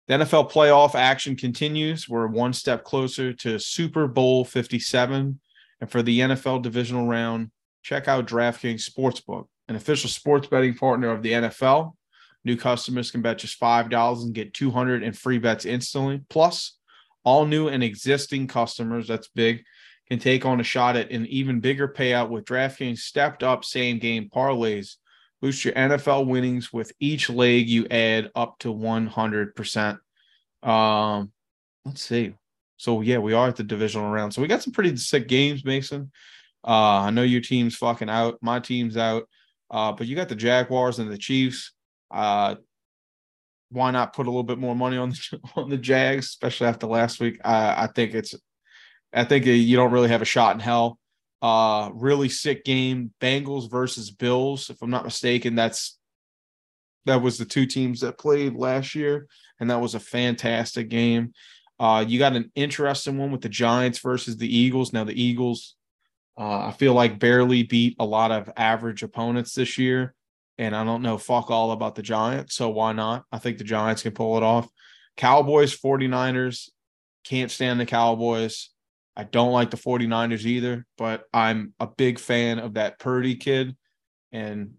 The 0.08 0.16
NFL 0.16 0.52
playoff 0.52 0.94
action 0.94 1.38
continues. 1.38 2.10
We're 2.10 2.28
one 2.28 2.52
step 2.52 2.84
closer 2.84 3.32
to 3.34 3.58
Super 3.58 4.06
Bowl 4.08 4.44
57. 4.44 5.40
And 5.80 5.92
for 5.92 6.02
the 6.02 6.20
NFL 6.20 6.62
divisional 6.62 7.08
round, 7.08 7.52
check 7.84 8.10
out 8.10 8.28
DraftKings 8.28 8.90
Sportsbook, 8.90 9.46
an 9.70 9.78
official 9.78 10.10
sports 10.10 10.48
betting 10.48 10.74
partner 10.74 11.10
of 11.10 11.24
the 11.24 11.32
NFL. 11.32 11.94
New 12.44 12.58
customers 12.58 13.12
can 13.12 13.22
bet 13.22 13.38
just 13.38 13.60
$5 13.60 14.24
and 14.24 14.34
get 14.34 14.54
200 14.54 15.04
in 15.04 15.14
free 15.14 15.38
bets 15.38 15.64
instantly. 15.64 16.22
Plus, 16.30 16.78
all 17.24 17.46
new 17.46 17.70
and 17.70 17.82
existing 17.82 18.48
customers, 18.48 19.08
that's 19.08 19.30
big, 19.30 19.64
can 20.10 20.20
take 20.20 20.46
on 20.46 20.60
a 20.60 20.64
shot 20.64 20.98
at 20.98 21.12
an 21.12 21.28
even 21.28 21.62
bigger 21.62 21.88
payout 21.88 22.30
with 22.30 22.44
DraftKings 22.44 23.00
stepped 23.00 23.44
up 23.44 23.64
same 23.64 24.00
game 24.00 24.30
parlays. 24.34 24.96
Boost 25.42 25.64
your 25.64 25.74
NFL 25.74 26.28
winnings 26.28 26.74
with 26.74 26.92
each 27.00 27.30
leg 27.30 27.70
you 27.70 27.88
add 27.90 28.30
up 28.36 28.60
to 28.60 28.74
100%. 28.74 29.98
Um, 30.64 31.32
let's 31.86 32.02
see. 32.02 32.36
So, 32.78 33.02
yeah, 33.02 33.18
we 33.20 33.34
are 33.34 33.48
at 33.48 33.56
the 33.56 33.64
divisional 33.64 34.12
round. 34.12 34.34
So, 34.34 34.42
we 34.42 34.48
got 34.48 34.64
some 34.64 34.74
pretty 34.74 34.96
sick 34.98 35.28
games, 35.28 35.64
Mason. 35.64 36.12
Uh, 36.66 37.02
I 37.02 37.10
know 37.10 37.24
your 37.24 37.42
team's 37.42 37.76
fucking 37.76 38.10
out. 38.10 38.38
My 38.42 38.60
team's 38.60 38.98
out. 38.98 39.28
Uh, 39.72 39.92
but 39.92 40.08
you 40.08 40.16
got 40.16 40.30
the 40.30 40.36
Jaguars 40.36 41.00
and 41.00 41.12
the 41.12 41.18
Chiefs. 41.18 41.74
Uh, 42.12 42.56
why 43.72 43.92
not 43.92 44.14
put 44.14 44.26
a 44.26 44.30
little 44.30 44.44
bit 44.44 44.58
more 44.58 44.76
money 44.76 44.98
on 44.98 45.10
the, 45.10 45.40
on 45.56 45.70
the 45.70 45.78
Jags, 45.78 46.28
especially 46.28 46.68
after 46.68 46.88
last 46.88 47.20
week? 47.20 47.40
I, 47.44 47.84
I 47.84 47.88
think 47.88 48.14
it's, 48.14 48.36
I 49.14 49.24
think 49.24 49.46
you 49.46 49.76
don't 49.76 49.92
really 49.92 50.10
have 50.10 50.22
a 50.22 50.26
shot 50.26 50.54
in 50.56 50.60
hell. 50.60 51.00
Uh, 51.42 51.90
really 51.94 52.30
sick 52.30 52.66
game. 52.66 53.14
Bengals 53.22 53.70
versus 53.70 54.12
Bills. 54.12 54.70
If 54.70 54.82
I'm 54.82 54.90
not 54.90 55.06
mistaken, 55.06 55.56
that's 55.56 55.98
that 57.06 57.22
was 57.22 57.38
the 57.38 57.46
two 57.46 57.66
teams 57.66 58.02
that 58.02 58.18
played 58.18 58.56
last 58.56 58.94
year, 58.94 59.28
and 59.60 59.70
that 59.70 59.82
was 59.82 59.96
a 59.96 60.00
fantastic 60.00 60.90
game. 60.90 61.34
Uh, 61.80 62.04
you 62.06 62.20
got 62.20 62.36
an 62.36 62.52
interesting 62.56 63.18
one 63.18 63.32
with 63.32 63.42
the 63.42 63.50
Giants 63.50 64.00
versus 64.00 64.36
the 64.36 64.58
Eagles. 64.58 64.92
Now 64.92 65.06
the 65.06 65.22
Eagles, 65.22 65.76
uh, 66.38 66.68
I 66.68 66.72
feel 66.72 66.94
like 66.94 67.20
barely 67.20 67.64
beat 67.64 67.96
a 68.00 68.06
lot 68.06 68.32
of 68.32 68.52
average 68.58 69.02
opponents 69.02 69.54
this 69.54 69.78
year. 69.78 70.14
And 70.58 70.76
I 70.76 70.84
don't 70.84 71.02
know 71.02 71.18
fuck 71.18 71.50
all 71.50 71.72
about 71.72 71.96
the 71.96 72.02
Giants. 72.02 72.56
So 72.56 72.68
why 72.68 72.92
not? 72.92 73.24
I 73.32 73.38
think 73.38 73.58
the 73.58 73.64
Giants 73.64 74.04
can 74.04 74.12
pull 74.12 74.36
it 74.36 74.44
off. 74.44 74.68
Cowboys, 75.16 75.76
49ers, 75.78 76.70
can't 77.24 77.50
stand 77.50 77.80
the 77.80 77.86
Cowboys. 77.86 78.70
I 79.20 79.26
don't 79.26 79.52
like 79.52 79.70
the 79.70 79.76
49ers 79.76 80.46
either, 80.46 80.86
but 80.98 81.26
I'm 81.34 81.74
a 81.78 81.88
big 81.88 82.20
fan 82.20 82.58
of 82.58 82.76
that 82.76 83.00
Purdy 83.00 83.36
kid. 83.36 83.76
And 84.32 84.76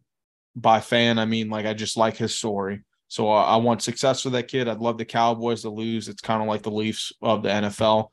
by 0.56 0.80
fan, 0.80 1.18
I 1.18 1.26
mean 1.26 1.50
like 1.50 1.66
I 1.66 1.74
just 1.74 1.98
like 1.98 2.16
his 2.16 2.34
story. 2.34 2.82
So 3.08 3.30
uh, 3.30 3.44
I 3.44 3.56
want 3.56 3.82
success 3.82 4.22
for 4.22 4.30
that 4.30 4.48
kid. 4.48 4.66
I'd 4.66 4.78
love 4.78 4.96
the 4.96 5.04
Cowboys 5.04 5.60
to 5.60 5.68
lose. 5.68 6.08
It's 6.08 6.22
kind 6.22 6.40
of 6.40 6.48
like 6.48 6.62
the 6.62 6.70
Leafs 6.70 7.12
of 7.20 7.42
the 7.42 7.50
NFL. 7.50 8.08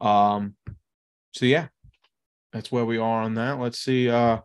Um, 0.00 0.54
so 1.32 1.46
yeah, 1.46 1.68
that's 2.52 2.70
where 2.70 2.84
we 2.84 2.98
are 2.98 3.22
on 3.22 3.36
that. 3.36 3.58
Let's 3.58 3.78
see. 3.78 4.10
Uh, 4.10 4.40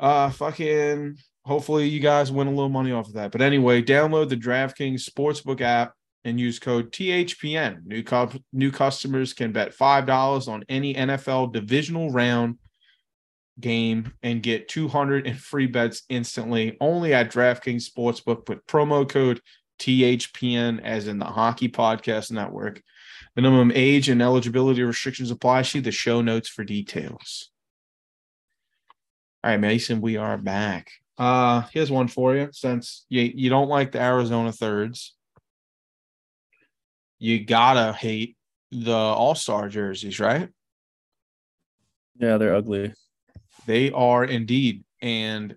uh, 0.00 0.30
fucking 0.30 1.18
hopefully 1.44 1.86
you 1.86 2.00
guys 2.00 2.32
win 2.32 2.48
a 2.48 2.50
little 2.50 2.68
money 2.68 2.90
off 2.90 3.06
of 3.06 3.14
that. 3.14 3.30
But 3.30 3.42
anyway, 3.42 3.80
download 3.80 4.28
the 4.28 4.36
DraftKings 4.36 5.08
Sportsbook 5.08 5.60
app 5.60 5.94
and 6.28 6.38
use 6.38 6.58
code 6.58 6.92
THPN. 6.92 7.84
New 7.86 8.02
co- 8.02 8.30
new 8.52 8.70
customers 8.70 9.32
can 9.32 9.52
bet 9.52 9.76
$5 9.76 10.48
on 10.48 10.64
any 10.68 10.94
NFL 10.94 11.52
divisional 11.52 12.10
round 12.10 12.58
game 13.58 14.12
and 14.22 14.42
get 14.42 14.68
200 14.68 15.26
in 15.26 15.34
free 15.34 15.66
bets 15.66 16.02
instantly 16.08 16.76
only 16.80 17.12
at 17.12 17.32
DraftKings 17.32 17.90
Sportsbook 17.90 18.48
with 18.48 18.64
promo 18.66 19.08
code 19.08 19.40
THPN 19.80 20.80
as 20.82 21.08
in 21.08 21.18
the 21.18 21.24
Hockey 21.24 21.68
Podcast 21.68 22.30
Network. 22.30 22.82
Minimum 23.34 23.72
age 23.74 24.08
and 24.08 24.22
eligibility 24.22 24.82
restrictions 24.82 25.30
apply. 25.30 25.62
See 25.62 25.80
the 25.80 25.92
show 25.92 26.20
notes 26.20 26.48
for 26.48 26.64
details. 26.64 27.50
All 29.44 29.52
right, 29.52 29.60
Mason, 29.60 30.00
we 30.00 30.16
are 30.16 30.36
back. 30.36 30.90
Uh, 31.16 31.62
here's 31.72 31.90
one 31.90 32.08
for 32.08 32.34
you. 32.34 32.48
Since 32.52 33.06
you 33.08 33.22
you 33.34 33.50
don't 33.50 33.68
like 33.68 33.92
the 33.92 34.00
Arizona 34.00 34.52
thirds, 34.52 35.14
you 37.18 37.44
gotta 37.44 37.92
hate 37.92 38.36
the 38.70 38.92
All 38.92 39.34
Star 39.34 39.68
jerseys, 39.68 40.20
right? 40.20 40.48
Yeah, 42.18 42.38
they're 42.38 42.54
ugly. 42.54 42.92
They 43.66 43.90
are 43.90 44.24
indeed, 44.24 44.84
and 45.00 45.56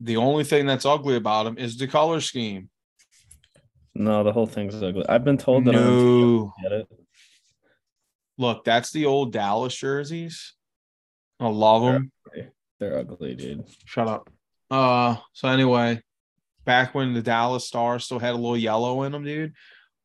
the 0.00 0.16
only 0.16 0.44
thing 0.44 0.66
that's 0.66 0.86
ugly 0.86 1.16
about 1.16 1.44
them 1.44 1.58
is 1.58 1.76
the 1.76 1.86
color 1.86 2.20
scheme. 2.20 2.68
No, 3.94 4.24
the 4.24 4.32
whole 4.32 4.46
thing's 4.46 4.82
ugly. 4.82 5.04
I've 5.08 5.24
been 5.24 5.38
told 5.38 5.64
that. 5.66 5.72
No. 5.72 6.52
I 6.58 6.62
get 6.62 6.72
it. 6.72 6.88
Look, 8.38 8.64
that's 8.64 8.90
the 8.90 9.06
old 9.06 9.32
Dallas 9.32 9.74
jerseys. 9.74 10.54
I 11.38 11.48
love 11.48 11.82
them. 11.82 12.10
They're 12.80 12.98
ugly, 12.98 13.34
dude. 13.34 13.64
Shut 13.84 14.08
up. 14.08 14.28
Uh, 14.70 15.16
so 15.34 15.48
anyway, 15.48 16.00
back 16.64 16.94
when 16.94 17.14
the 17.14 17.22
Dallas 17.22 17.66
Stars 17.66 18.04
still 18.04 18.18
had 18.18 18.34
a 18.34 18.36
little 18.36 18.56
yellow 18.56 19.02
in 19.02 19.12
them, 19.12 19.24
dude. 19.24 19.54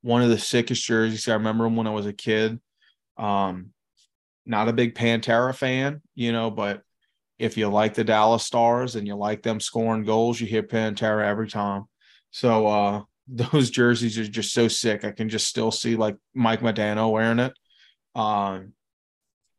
One 0.01 0.21
of 0.21 0.29
the 0.29 0.37
sickest 0.37 0.85
jerseys. 0.85 1.27
I 1.27 1.33
remember 1.33 1.63
them 1.63 1.75
when 1.75 1.87
I 1.87 1.91
was 1.91 2.05
a 2.05 2.13
kid. 2.13 2.59
Um, 3.17 3.71
not 4.45 4.69
a 4.69 4.73
big 4.73 4.95
Pantera 4.95 5.53
fan, 5.53 6.01
you 6.15 6.31
know, 6.31 6.49
but 6.49 6.81
if 7.37 7.57
you 7.57 7.67
like 7.67 7.93
the 7.93 8.03
Dallas 8.03 8.43
Stars 8.43 8.95
and 8.95 9.05
you 9.05 9.15
like 9.15 9.43
them 9.43 9.59
scoring 9.59 10.03
goals, 10.03 10.39
you 10.39 10.47
hit 10.47 10.69
Pantera 10.69 11.25
every 11.25 11.47
time. 11.47 11.85
So 12.31 12.67
uh 12.67 13.01
those 13.29 13.69
jerseys 13.69 14.17
are 14.17 14.25
just 14.25 14.53
so 14.53 14.69
sick. 14.69 15.03
I 15.03 15.11
can 15.11 15.27
just 15.27 15.47
still 15.47 15.69
see 15.69 15.97
like 15.97 16.15
Mike 16.33 16.61
Modano 16.61 17.11
wearing 17.11 17.39
it. 17.39 17.53
Um 18.15 18.73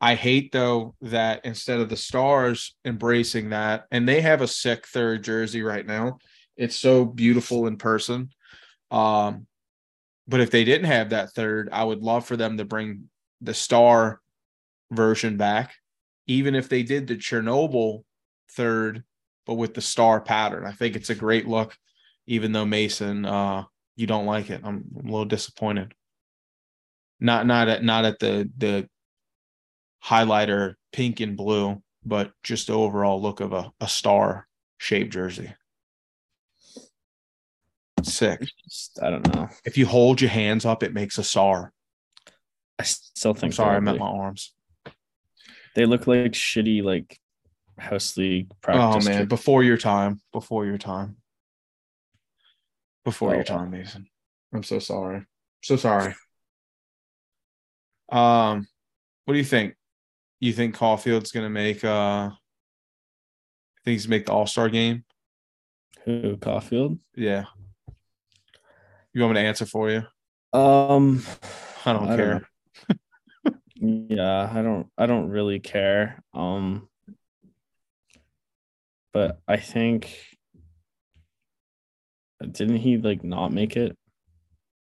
I 0.01 0.15
hate 0.15 0.51
though 0.51 0.95
that 1.01 1.41
instead 1.45 1.79
of 1.79 1.89
the 1.89 1.97
stars 1.97 2.75
embracing 2.85 3.49
that, 3.49 3.85
and 3.91 4.07
they 4.07 4.21
have 4.21 4.41
a 4.41 4.47
sick 4.47 4.87
third 4.87 5.23
jersey 5.23 5.61
right 5.61 5.85
now. 5.85 6.17
It's 6.59 6.75
so 6.75 7.05
beautiful 7.05 7.67
in 7.67 7.77
person. 7.77 8.29
Um, 8.91 9.47
but 10.27 10.41
if 10.41 10.51
they 10.51 10.65
didn't 10.65 10.87
have 10.87 11.09
that 11.09 11.31
third, 11.31 11.69
I 11.71 11.83
would 11.83 12.03
love 12.03 12.25
for 12.25 12.35
them 12.35 12.57
to 12.57 12.65
bring 12.65 13.09
the 13.41 13.53
star 13.53 14.19
version 14.91 15.37
back, 15.37 15.73
even 16.27 16.55
if 16.55 16.67
they 16.67 16.83
did 16.83 17.07
the 17.07 17.15
Chernobyl 17.15 18.03
third, 18.51 19.03
but 19.45 19.53
with 19.53 19.73
the 19.73 19.81
star 19.81 20.19
pattern. 20.19 20.65
I 20.65 20.73
think 20.73 20.97
it's 20.97 21.09
a 21.09 21.15
great 21.15 21.47
look, 21.47 21.75
even 22.27 22.51
though 22.51 22.65
Mason, 22.65 23.25
uh, 23.25 23.63
you 23.95 24.05
don't 24.05 24.25
like 24.25 24.49
it. 24.49 24.61
I'm, 24.63 24.83
a 24.99 25.03
little 25.03 25.25
disappointed. 25.25 25.93
Not 27.21 27.45
not 27.45 27.69
at 27.69 27.83
not 27.83 28.05
at 28.05 28.19
the 28.19 28.49
the 28.57 28.89
highlighter 30.03 30.75
pink 30.91 31.21
and 31.21 31.37
blue, 31.37 31.81
but 32.05 32.31
just 32.43 32.67
the 32.67 32.73
overall 32.73 33.21
look 33.21 33.39
of 33.39 33.53
a, 33.53 33.71
a 33.79 33.87
star 33.87 34.47
shaped 34.77 35.13
jersey. 35.13 35.53
Sick. 38.03 38.41
Just, 38.63 38.99
I 39.01 39.09
don't 39.09 39.35
know. 39.35 39.49
If 39.65 39.77
you 39.77 39.85
hold 39.85 40.21
your 40.21 40.29
hands 40.29 40.65
up, 40.65 40.83
it 40.83 40.93
makes 40.93 41.17
a 41.17 41.23
star. 41.23 41.73
I 42.77 42.83
still 42.83 43.33
think 43.33 43.51
I'm 43.51 43.55
sorry, 43.55 43.75
I 43.75 43.79
meant 43.79 43.99
my 43.99 44.07
arms. 44.07 44.53
They 45.75 45.85
look 45.85 46.07
like 46.07 46.31
shitty 46.31 46.83
like 46.83 47.19
house 47.77 48.17
league 48.17 48.51
practice. 48.61 49.07
Oh 49.07 49.09
man, 49.09 49.25
before 49.27 49.63
your 49.63 49.77
time. 49.77 50.21
Before 50.31 50.65
your 50.65 50.77
time. 50.77 51.17
Before 53.05 53.31
Oh, 53.31 53.35
your 53.35 53.43
time, 53.43 53.71
Mason. 53.71 54.07
I'm 54.53 54.63
so 54.63 54.79
sorry. 54.79 55.25
So 55.61 55.75
sorry. 55.75 56.15
Um, 58.11 58.67
what 59.25 59.33
do 59.33 59.37
you 59.37 59.45
think? 59.45 59.75
You 60.39 60.53
think 60.53 60.75
Caufield's 60.75 61.31
gonna 61.31 61.49
make 61.49 61.83
uh 61.83 62.29
think 63.85 63.95
he's 63.95 64.07
make 64.07 64.25
the 64.25 64.33
all-star 64.33 64.69
game? 64.69 65.03
Who 66.05 66.37
Caufield? 66.37 66.99
Yeah. 67.15 67.45
You 69.13 69.21
want 69.21 69.35
me 69.35 69.41
to 69.41 69.47
answer 69.47 69.65
for 69.65 69.89
you? 69.89 70.03
Um, 70.53 71.23
I 71.85 71.93
don't 71.93 72.09
I 72.09 72.15
don't 72.15 72.17
care. 72.17 72.49
yeah, 73.75 74.49
I 74.53 74.61
don't. 74.61 74.87
I 74.97 75.05
don't 75.05 75.29
really 75.29 75.59
care. 75.59 76.23
Um, 76.33 76.87
but 79.13 79.39
I 79.47 79.57
think 79.57 80.15
didn't 82.39 82.77
he 82.77 82.97
like 82.97 83.23
not 83.23 83.51
make 83.51 83.75
it? 83.75 83.97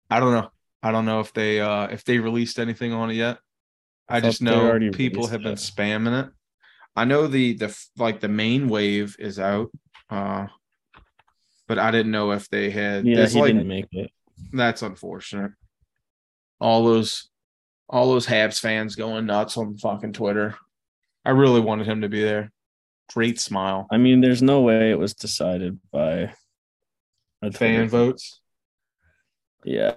I 0.09 0.19
don't 0.19 0.33
know. 0.33 0.49
I 0.81 0.91
don't 0.91 1.05
know 1.05 1.19
if 1.19 1.33
they 1.33 1.59
uh 1.59 1.87
if 1.87 2.03
they 2.03 2.19
released 2.19 2.59
anything 2.59 2.93
on 2.93 3.09
it 3.09 3.15
yet. 3.15 3.37
I 4.07 4.21
thought 4.21 4.27
just 4.27 4.41
know 4.41 4.79
people 4.91 5.27
have 5.27 5.43
been 5.43 5.53
it. 5.53 5.59
spamming 5.59 6.25
it. 6.25 6.31
I 6.95 7.05
know 7.05 7.27
the 7.27 7.53
the 7.53 7.77
like 7.97 8.19
the 8.19 8.27
main 8.27 8.69
wave 8.69 9.15
is 9.19 9.39
out. 9.39 9.71
Uh 10.09 10.47
but 11.69 11.79
I 11.79 11.91
didn't 11.91 12.11
know 12.11 12.31
if 12.31 12.49
they 12.49 12.71
had 12.71 13.05
Yeah, 13.05 13.25
he 13.27 13.39
like 13.39 13.53
didn't 13.53 13.67
make 13.67 13.87
it. 13.91 14.11
that's 14.51 14.81
unfortunate. 14.81 15.51
All 16.59 16.83
those 16.83 17.29
all 17.87 18.09
those 18.09 18.27
Habs 18.27 18.59
fans 18.59 18.95
going 18.95 19.25
nuts 19.27 19.55
on 19.55 19.77
fucking 19.77 20.13
Twitter. 20.13 20.55
I 21.23 21.29
really 21.31 21.61
wanted 21.61 21.87
him 21.87 22.01
to 22.01 22.09
be 22.09 22.21
there. 22.23 22.51
Great 23.13 23.39
smile. 23.39 23.87
I 23.91 23.97
mean, 23.97 24.19
there's 24.21 24.41
no 24.41 24.61
way 24.61 24.91
it 24.91 24.99
was 24.99 25.13
decided 25.13 25.79
by 25.91 26.33
a 27.41 27.51
Fan 27.51 27.87
votes. 27.87 28.41
Yeah, 29.63 29.95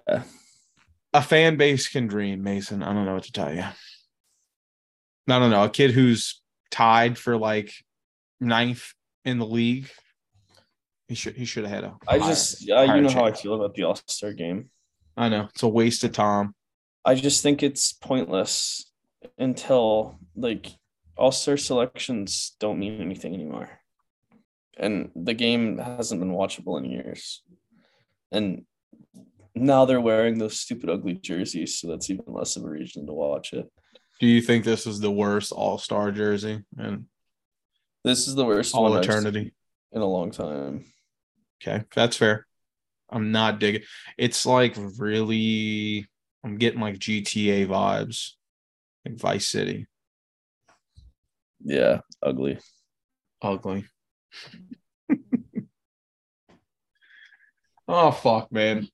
a 1.15 1.23
fan 1.23 1.57
base 1.57 1.89
can 1.89 2.07
dream, 2.07 2.43
Mason. 2.43 2.83
I 2.83 2.93
don't 2.93 3.05
know 3.07 3.15
what 3.15 3.25
to 3.25 3.33
tell 3.33 3.53
you. 3.55 3.63
I 3.63 5.39
don't 5.39 5.51
know. 5.51 5.65
A 5.65 5.71
kid 5.71 5.93
who's 5.93 6.41
tied 6.71 7.17
for 7.17 7.37
like 7.37 7.73
ninth 8.41 8.93
in 9.25 9.39
the 9.39 9.47
league. 9.47 9.89
He 11.13 11.17
should 11.17 11.37
he 11.37 11.45
should 11.45 11.65
have 11.65 11.73
had 11.75 11.85
a. 11.85 11.95
I 12.09 12.17
higher- 12.17 12.31
just 12.31 12.67
yeah, 12.67 12.95
you 12.95 13.03
know 13.03 13.11
how 13.11 13.27
I 13.27 13.35
feel 13.35 13.53
about 13.53 13.75
the 13.75 13.83
All 13.83 14.01
Star 14.07 14.33
game. 14.33 14.71
I 15.15 15.29
know 15.29 15.47
it's 15.51 15.63
a 15.63 15.69
waste 15.69 16.05
of 16.05 16.13
time. 16.13 16.55
I 17.05 17.15
just 17.17 17.43
think 17.43 17.63
it's 17.63 17.93
pointless 17.93 18.91
until 19.37 20.19
like 20.35 20.69
All 21.19 21.31
Star 21.31 21.59
selections 21.59 22.57
don't 22.61 22.79
mean 22.79 22.99
anything 23.03 23.35
anymore, 23.35 23.69
and 24.79 25.11
the 25.15 25.35
game 25.35 25.77
hasn't 25.77 26.19
been 26.19 26.33
watchable 26.33 26.79
in 26.79 26.87
years, 26.91 27.43
and 28.31 28.65
now 29.55 29.85
they're 29.85 30.01
wearing 30.01 30.39
those 30.39 30.59
stupid 30.59 30.89
ugly 30.89 31.13
jerseys, 31.13 31.79
so 31.79 31.89
that's 31.89 32.09
even 32.09 32.25
less 32.27 32.57
of 32.57 32.65
a 32.65 32.71
reason 32.71 33.05
to 33.05 33.13
watch 33.13 33.53
it. 33.53 33.71
Do 34.19 34.27
you 34.27 34.41
think 34.41 34.65
this 34.65 34.87
is 34.87 34.99
the 34.99 35.13
worst 35.13 35.53
All 35.53 35.77
Star 35.77 36.11
jersey 36.11 36.63
And 36.79 37.05
This 38.03 38.29
is 38.29 38.35
the 38.35 38.47
worst 38.47 38.75
all 38.75 38.97
eternity? 38.97 39.53
in 39.93 40.01
a 40.01 40.07
long 40.07 40.31
time. 40.31 40.87
Okay, 41.65 41.85
that's 41.95 42.17
fair. 42.17 42.47
I'm 43.09 43.31
not 43.31 43.61
digging. 43.61 43.83
It's 44.19 44.45
like 44.47 44.75
really. 44.99 46.09
I'm 46.45 46.57
getting 46.57 46.81
like 46.81 46.99
GTA 46.99 47.69
vibes, 47.69 48.33
like 49.05 49.17
Vice 49.17 49.47
City. 49.47 49.87
Yeah, 51.65 52.01
ugly. 52.21 52.59
Ugly. 53.41 53.85
oh 57.89 58.11
fuck, 58.11 58.51
man. 58.51 58.89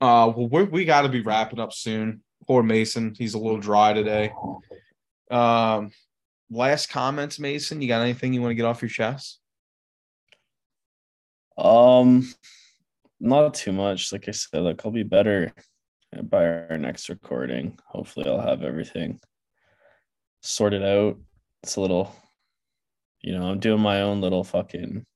Uh, 0.00 0.32
well, 0.34 0.48
we're, 0.48 0.64
we 0.64 0.86
got 0.86 1.02
to 1.02 1.10
be 1.10 1.20
wrapping 1.20 1.60
up 1.60 1.74
soon. 1.74 2.22
Poor 2.46 2.62
Mason, 2.62 3.14
he's 3.16 3.34
a 3.34 3.38
little 3.38 3.60
dry 3.60 3.92
today. 3.92 4.32
Um, 5.30 5.90
last 6.50 6.88
comments, 6.88 7.38
Mason. 7.38 7.82
You 7.82 7.88
got 7.88 8.00
anything 8.00 8.32
you 8.32 8.40
want 8.40 8.52
to 8.52 8.56
get 8.56 8.64
off 8.64 8.82
your 8.82 8.88
chest? 8.88 9.41
Um, 11.58 12.32
not 13.20 13.54
too 13.54 13.72
much. 13.72 14.12
Like 14.12 14.28
I 14.28 14.32
said, 14.32 14.62
like 14.62 14.84
I'll 14.84 14.92
be 14.92 15.02
better 15.02 15.52
by 16.22 16.44
our 16.44 16.78
next 16.78 17.08
recording. 17.08 17.78
Hopefully, 17.86 18.28
I'll 18.28 18.40
have 18.40 18.62
everything 18.62 19.20
sorted 20.40 20.82
out. 20.82 21.18
It's 21.62 21.76
a 21.76 21.80
little, 21.80 22.14
you 23.20 23.32
know, 23.32 23.46
I'm 23.46 23.60
doing 23.60 23.80
my 23.80 24.02
own 24.02 24.20
little 24.20 24.44
fucking 24.44 25.06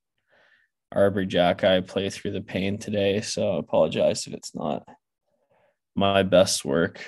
Arber 0.91 1.25
Xhekaj 1.25 1.87
play 1.87 2.09
through 2.09 2.31
the 2.31 2.41
pain 2.41 2.77
today. 2.77 3.21
So 3.21 3.55
I 3.55 3.59
apologize 3.59 4.25
if 4.25 4.33
it's 4.33 4.55
not 4.55 4.87
my 5.95 6.23
best 6.23 6.63
work. 6.63 7.01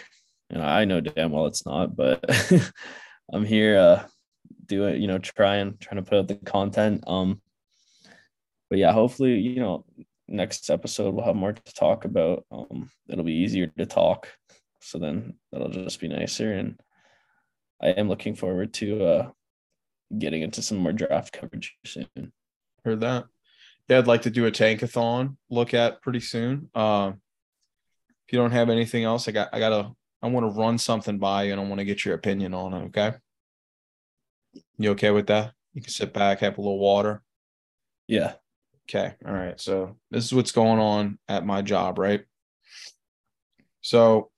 And 0.50 0.62
I 0.62 0.86
know 0.86 1.00
damn 1.00 1.32
well 1.32 1.46
it's 1.46 1.66
not, 1.66 1.96
but 1.96 2.24
I'm 3.34 3.46
here 3.46 3.78
uh 3.78 4.06
doing, 4.66 5.02
you 5.02 5.08
know, 5.08 5.20
trying 5.20 5.78
trying 5.78 6.04
to 6.04 6.10
put 6.10 6.18
out 6.18 6.28
the 6.28 6.36
content. 6.36 7.04
Um 7.08 7.42
but 8.70 8.78
yeah, 8.78 8.92
hopefully, 8.92 9.40
you 9.40 9.60
know, 9.60 9.86
next 10.28 10.70
episode 10.70 11.14
we'll 11.14 11.26
have 11.26 11.36
more 11.36 11.54
to 11.54 11.74
talk 11.74 12.06
about. 12.06 12.46
Um, 12.52 12.90
it'll 13.08 13.24
be 13.24 13.34
easier 13.34 13.68
to 13.68 13.86
talk, 13.86 14.28
so 14.80 15.00
then 15.00 15.36
that'll 15.52 15.70
just 15.70 16.00
be 16.00 16.08
nicer. 16.08 16.54
And 16.54 16.80
I 17.82 17.90
am 17.90 18.08
looking 18.08 18.36
forward 18.36 18.74
to 18.76 19.04
uh, 19.04 19.30
getting 20.18 20.42
into 20.42 20.62
some 20.62 20.78
more 20.78 20.94
draft 20.94 21.34
coverage 21.34 21.76
soon. 21.86 22.32
Heard 22.86 23.02
that. 23.02 23.26
Yeah, 23.88 23.98
I'd 23.98 24.08
like 24.08 24.24
to 24.24 24.30
do 24.30 24.46
a 24.46 24.52
tankathon 24.52 25.36
look 25.50 25.74
at 25.74 26.02
pretty 26.02 26.20
soon. 26.20 26.70
Um, 26.76 27.22
if 28.28 28.34
you 28.34 28.40
don't 28.40 28.52
have 28.52 28.70
anything 28.70 29.04
else, 29.04 29.28
I 29.28 29.32
got 29.32 29.50
I 29.52 29.60
gotta 29.60 29.92
I 30.22 30.28
want 30.28 30.46
to 30.46 30.60
run 30.60 30.78
something 30.78 31.18
by 31.18 31.44
you 31.44 31.54
and 31.54 31.62
I 31.62 31.64
want 31.64 31.80
to 31.80 31.86
get 31.86 32.06
your 32.06 32.14
opinion 32.14 32.54
on 32.54 32.74
it. 32.74 32.86
Okay. 32.88 33.14
You 34.78 34.92
okay 34.92 35.12
with 35.12 35.28
that? 35.28 35.54
You 35.74 35.82
can 35.82 35.92
sit 35.92 36.14
back, 36.14 36.40
have 36.40 36.58
a 36.58 36.62
little 36.62 36.80
water. 36.80 37.24
Yeah, 38.08 38.34
Okay. 38.90 39.14
All 39.26 39.34
right. 39.34 39.60
So 39.62 39.98
this 40.10 40.26
is 40.26 40.34
what's 40.34 40.52
going 40.52 40.80
on 40.80 41.20
at 41.28 41.46
my 41.46 41.62
job, 41.62 42.00
right? 42.00 42.22
So 43.82 44.32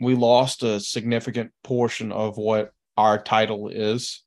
we 0.00 0.16
lost 0.16 0.64
a 0.64 0.80
significant 0.80 1.52
portion 1.62 2.10
of 2.10 2.36
what 2.36 2.72
our 2.96 3.22
title 3.22 3.68
is. 3.68 4.24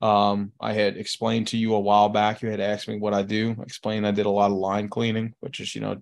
Um, 0.00 0.52
I 0.60 0.74
had 0.74 0.96
explained 0.96 1.48
to 1.48 1.58
you 1.58 1.74
a 1.74 1.80
while 1.80 2.08
back, 2.08 2.40
you 2.40 2.50
had 2.50 2.60
asked 2.60 2.86
me 2.86 2.98
what 2.98 3.12
I 3.12 3.22
do. 3.22 3.56
I 3.58 3.62
explained 3.62 4.06
I 4.06 4.12
did 4.12 4.26
a 4.26 4.30
lot 4.30 4.52
of 4.52 4.56
line 4.56 4.88
cleaning, 4.88 5.34
which 5.40 5.58
is, 5.60 5.74
you 5.74 5.80
know, 5.80 5.96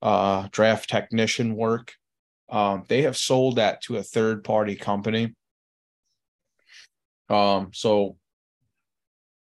uh 0.00 0.48
draft 0.52 0.88
technician 0.88 1.56
work. 1.56 1.92
Um, 2.48 2.84
they 2.88 3.02
have 3.02 3.16
sold 3.16 3.56
that 3.56 3.82
to 3.82 3.96
a 3.96 4.02
third 4.02 4.44
party 4.44 4.76
company. 4.76 5.34
Um, 7.28 7.70
so 7.74 8.16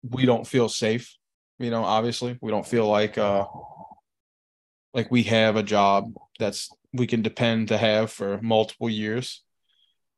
we 0.02 0.26
don't 0.26 0.48
feel 0.48 0.68
safe 0.68 1.16
you 1.62 1.70
know 1.70 1.84
obviously 1.84 2.38
we 2.42 2.52
don't 2.52 2.66
feel 2.68 2.88
like 2.88 3.18
uh 3.18 3.46
like 4.94 5.10
we 5.12 5.24
have 5.24 5.56
a 5.56 5.64
job 5.64 6.14
that's 6.40 6.70
we 6.94 7.08
can 7.08 7.22
depend 7.22 7.70
to 7.70 7.78
have 7.78 8.12
for 8.12 8.40
multiple 8.42 8.90
years. 8.90 9.44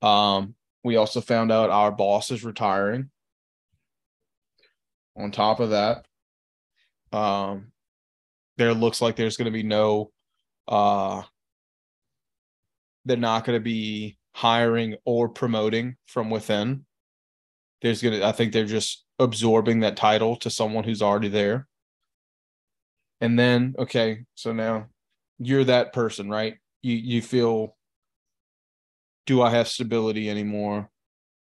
Um 0.01 0.55
we 0.83 0.95
also 0.95 1.21
found 1.21 1.51
out 1.51 1.69
our 1.69 1.91
boss 1.91 2.31
is 2.31 2.43
retiring. 2.43 3.09
On 5.15 5.31
top 5.31 5.59
of 5.59 5.71
that 5.71 6.05
um 7.11 7.71
there 8.57 8.73
looks 8.73 9.01
like 9.01 9.15
there's 9.15 9.37
going 9.37 9.45
to 9.45 9.51
be 9.51 9.63
no 9.63 10.11
uh 10.67 11.21
they're 13.05 13.17
not 13.17 13.45
going 13.45 13.57
to 13.57 13.63
be 13.63 14.17
hiring 14.33 14.95
or 15.05 15.29
promoting 15.29 15.97
from 16.07 16.29
within. 16.29 16.85
There's 17.81 18.01
going 18.01 18.19
to 18.19 18.25
i 18.25 18.31
think 18.31 18.53
they're 18.53 18.65
just 18.65 19.03
absorbing 19.23 19.79
that 19.79 19.97
title 19.97 20.35
to 20.37 20.49
someone 20.49 20.83
who's 20.83 21.01
already 21.01 21.29
there. 21.29 21.67
And 23.21 23.39
then, 23.39 23.75
okay, 23.79 24.25
so 24.35 24.51
now 24.51 24.87
you're 25.39 25.63
that 25.63 25.93
person, 25.93 26.29
right? 26.29 26.55
You 26.81 26.95
you 26.95 27.21
feel 27.21 27.75
do 29.25 29.41
I 29.41 29.51
have 29.51 29.69
stability 29.69 30.29
anymore? 30.29 30.89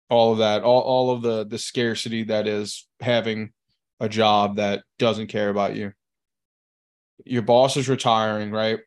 All 0.08 0.32
of 0.32 0.38
that, 0.38 0.62
all, 0.62 0.82
all 0.82 1.10
of 1.10 1.22
the 1.22 1.44
the 1.44 1.58
scarcity 1.58 2.24
that 2.24 2.46
is 2.46 2.86
having 3.00 3.52
a 3.98 4.08
job 4.08 4.56
that 4.56 4.84
doesn't 4.98 5.28
care 5.28 5.48
about 5.48 5.74
you. 5.74 5.92
Your 7.24 7.42
boss 7.42 7.76
is 7.76 7.88
retiring, 7.88 8.50
right? 8.50 8.80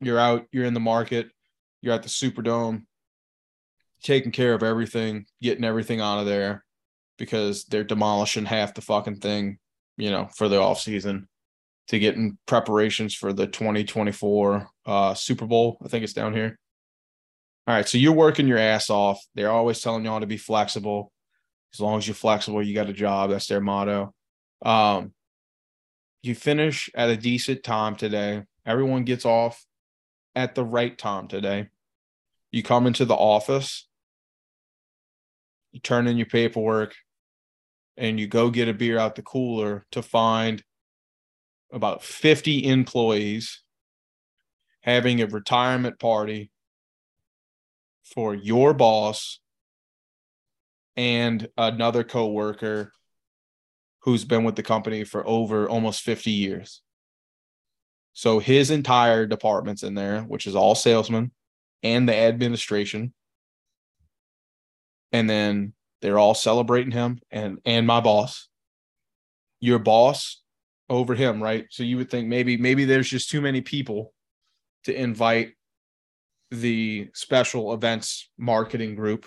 You're 0.00 0.18
out, 0.18 0.46
you're 0.52 0.64
in 0.64 0.74
the 0.74 0.80
market, 0.80 1.30
you're 1.80 1.94
at 1.94 2.02
the 2.02 2.08
Superdome, 2.08 2.84
taking 4.02 4.32
care 4.32 4.54
of 4.54 4.62
everything, 4.62 5.26
getting 5.40 5.64
everything 5.64 6.00
out 6.00 6.18
of 6.18 6.26
there 6.26 6.64
because 7.22 7.66
they're 7.66 7.84
demolishing 7.84 8.44
half 8.44 8.74
the 8.74 8.80
fucking 8.80 9.14
thing, 9.14 9.56
you 9.96 10.10
know, 10.10 10.28
for 10.34 10.48
the 10.48 10.60
off 10.60 10.80
season 10.80 11.28
to 11.86 12.00
get 12.00 12.16
in 12.16 12.36
preparations 12.46 13.14
for 13.14 13.32
the 13.32 13.46
2024 13.46 14.66
uh 14.86 15.14
Super 15.14 15.46
Bowl. 15.46 15.78
I 15.84 15.86
think 15.86 16.02
it's 16.02 16.14
down 16.14 16.34
here. 16.34 16.58
All 17.68 17.76
right, 17.76 17.88
so 17.88 17.96
you're 17.96 18.10
working 18.10 18.48
your 18.48 18.58
ass 18.58 18.90
off. 18.90 19.24
They're 19.36 19.52
always 19.52 19.80
telling 19.80 20.04
y'all 20.04 20.18
to 20.18 20.26
be 20.26 20.36
flexible. 20.36 21.12
As 21.72 21.78
long 21.78 21.96
as 21.96 22.08
you're 22.08 22.16
flexible, 22.16 22.60
you 22.60 22.74
got 22.74 22.90
a 22.90 22.92
job. 22.92 23.30
That's 23.30 23.46
their 23.46 23.60
motto. 23.60 24.12
Um 24.62 25.12
you 26.24 26.34
finish 26.34 26.90
at 26.92 27.08
a 27.08 27.16
decent 27.16 27.62
time 27.62 27.94
today. 27.94 28.42
Everyone 28.66 29.04
gets 29.04 29.24
off 29.24 29.64
at 30.34 30.56
the 30.56 30.64
right 30.64 30.98
time 30.98 31.28
today. 31.28 31.68
You 32.50 32.64
come 32.64 32.88
into 32.88 33.04
the 33.04 33.14
office, 33.14 33.86
you 35.70 35.78
turn 35.78 36.08
in 36.08 36.16
your 36.16 36.26
paperwork, 36.26 36.96
and 37.96 38.18
you 38.18 38.26
go 38.26 38.50
get 38.50 38.68
a 38.68 38.74
beer 38.74 38.98
out 38.98 39.14
the 39.14 39.22
cooler 39.22 39.86
to 39.92 40.02
find 40.02 40.62
about 41.72 42.02
50 42.02 42.66
employees 42.66 43.62
having 44.82 45.20
a 45.20 45.26
retirement 45.26 45.98
party 45.98 46.50
for 48.04 48.34
your 48.34 48.74
boss 48.74 49.40
and 50.96 51.48
another 51.56 52.04
coworker 52.04 52.92
who's 54.00 54.24
been 54.24 54.44
with 54.44 54.56
the 54.56 54.62
company 54.62 55.04
for 55.04 55.26
over 55.26 55.68
almost 55.68 56.02
50 56.02 56.30
years. 56.30 56.82
So 58.12 58.40
his 58.40 58.70
entire 58.70 59.26
department's 59.26 59.82
in 59.82 59.94
there, 59.94 60.22
which 60.22 60.46
is 60.46 60.54
all 60.54 60.74
salesmen 60.74 61.30
and 61.82 62.08
the 62.08 62.14
administration. 62.14 63.14
And 65.12 65.30
then 65.30 65.72
they're 66.02 66.18
all 66.18 66.34
celebrating 66.34 66.90
him 66.92 67.20
and 67.30 67.58
and 67.64 67.86
my 67.86 68.00
boss. 68.00 68.48
Your 69.60 69.78
boss 69.78 70.42
over 70.90 71.14
him, 71.14 71.42
right? 71.42 71.66
So 71.70 71.84
you 71.84 71.96
would 71.96 72.10
think 72.10 72.28
maybe 72.28 72.56
maybe 72.56 72.84
there's 72.84 73.08
just 73.08 73.30
too 73.30 73.40
many 73.40 73.60
people 73.62 74.12
to 74.84 74.94
invite 74.94 75.52
the 76.50 77.08
special 77.14 77.72
events 77.72 78.28
marketing 78.36 78.94
group 78.96 79.26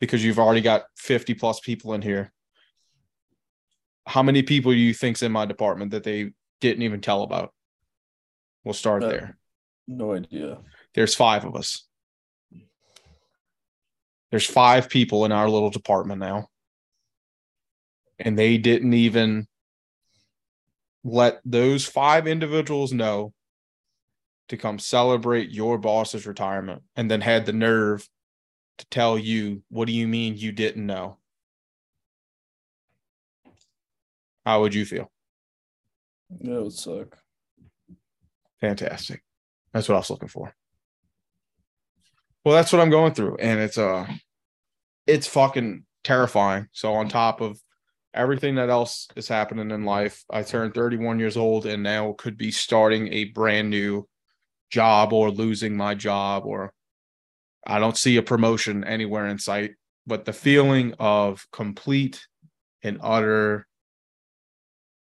because 0.00 0.22
you've 0.22 0.40
already 0.40 0.60
got 0.60 0.82
50 0.96 1.34
plus 1.34 1.60
people 1.60 1.94
in 1.94 2.02
here. 2.02 2.32
How 4.06 4.22
many 4.22 4.42
people 4.42 4.72
do 4.72 4.78
you 4.78 4.92
think's 4.92 5.22
in 5.22 5.30
my 5.32 5.46
department 5.46 5.92
that 5.92 6.02
they 6.02 6.32
didn't 6.60 6.82
even 6.82 7.00
tell 7.00 7.22
about? 7.22 7.54
We'll 8.64 8.74
start 8.74 9.04
Uh, 9.04 9.08
there. 9.08 9.38
no 9.86 10.12
idea. 10.12 10.58
There's 10.94 11.14
five 11.14 11.44
of 11.44 11.54
us. 11.54 11.86
There's 14.32 14.46
five 14.46 14.88
people 14.88 15.26
in 15.26 15.30
our 15.30 15.48
little 15.48 15.68
department 15.68 16.18
now. 16.18 16.48
And 18.18 18.38
they 18.38 18.56
didn't 18.56 18.94
even 18.94 19.46
let 21.04 21.42
those 21.44 21.84
five 21.84 22.26
individuals 22.26 22.94
know 22.94 23.34
to 24.48 24.56
come 24.56 24.78
celebrate 24.78 25.50
your 25.50 25.76
boss's 25.76 26.26
retirement 26.26 26.80
and 26.96 27.10
then 27.10 27.20
had 27.20 27.44
the 27.44 27.52
nerve 27.52 28.08
to 28.78 28.86
tell 28.86 29.18
you, 29.18 29.62
what 29.68 29.84
do 29.84 29.92
you 29.92 30.08
mean 30.08 30.38
you 30.38 30.50
didn't 30.50 30.86
know? 30.86 31.18
How 34.46 34.62
would 34.62 34.74
you 34.74 34.86
feel? 34.86 35.12
It 36.40 36.48
would 36.48 36.72
suck. 36.72 37.18
Fantastic. 38.62 39.22
That's 39.74 39.90
what 39.90 39.96
I 39.96 39.98
was 39.98 40.08
looking 40.08 40.28
for. 40.28 40.54
Well, 42.44 42.54
that's 42.54 42.72
what 42.72 42.82
I'm 42.82 42.90
going 42.90 43.14
through. 43.14 43.36
And 43.36 43.60
it's 43.60 43.78
uh 43.78 44.06
it's 45.06 45.26
fucking 45.26 45.84
terrifying. 46.04 46.68
So 46.72 46.92
on 46.94 47.08
top 47.08 47.40
of 47.40 47.60
everything 48.14 48.56
that 48.56 48.70
else 48.70 49.08
is 49.16 49.28
happening 49.28 49.70
in 49.70 49.84
life, 49.84 50.24
I 50.30 50.42
turned 50.42 50.74
31 50.74 51.18
years 51.18 51.36
old 51.36 51.66
and 51.66 51.82
now 51.82 52.14
could 52.18 52.36
be 52.36 52.50
starting 52.50 53.12
a 53.12 53.24
brand 53.24 53.70
new 53.70 54.08
job 54.70 55.12
or 55.12 55.30
losing 55.30 55.76
my 55.76 55.94
job 55.94 56.44
or 56.46 56.72
I 57.66 57.78
don't 57.78 57.96
see 57.96 58.16
a 58.16 58.22
promotion 58.22 58.84
anywhere 58.84 59.26
in 59.26 59.38
sight. 59.38 59.72
But 60.06 60.24
the 60.24 60.32
feeling 60.32 60.94
of 60.98 61.46
complete 61.52 62.26
and 62.82 62.98
utter 63.00 63.68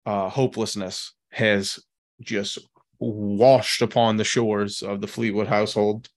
uh, 0.05 0.29
hopelessness 0.29 1.13
has 1.31 1.79
just 2.21 2.59
washed 2.99 3.81
upon 3.81 4.17
the 4.17 4.23
shores 4.23 4.83
of 4.83 5.01
the 5.01 5.07
Fleetwood 5.07 5.47
household. 5.47 6.09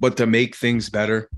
But 0.00 0.16
to 0.18 0.26
make 0.26 0.56
things 0.56 0.90
better, 0.90 1.30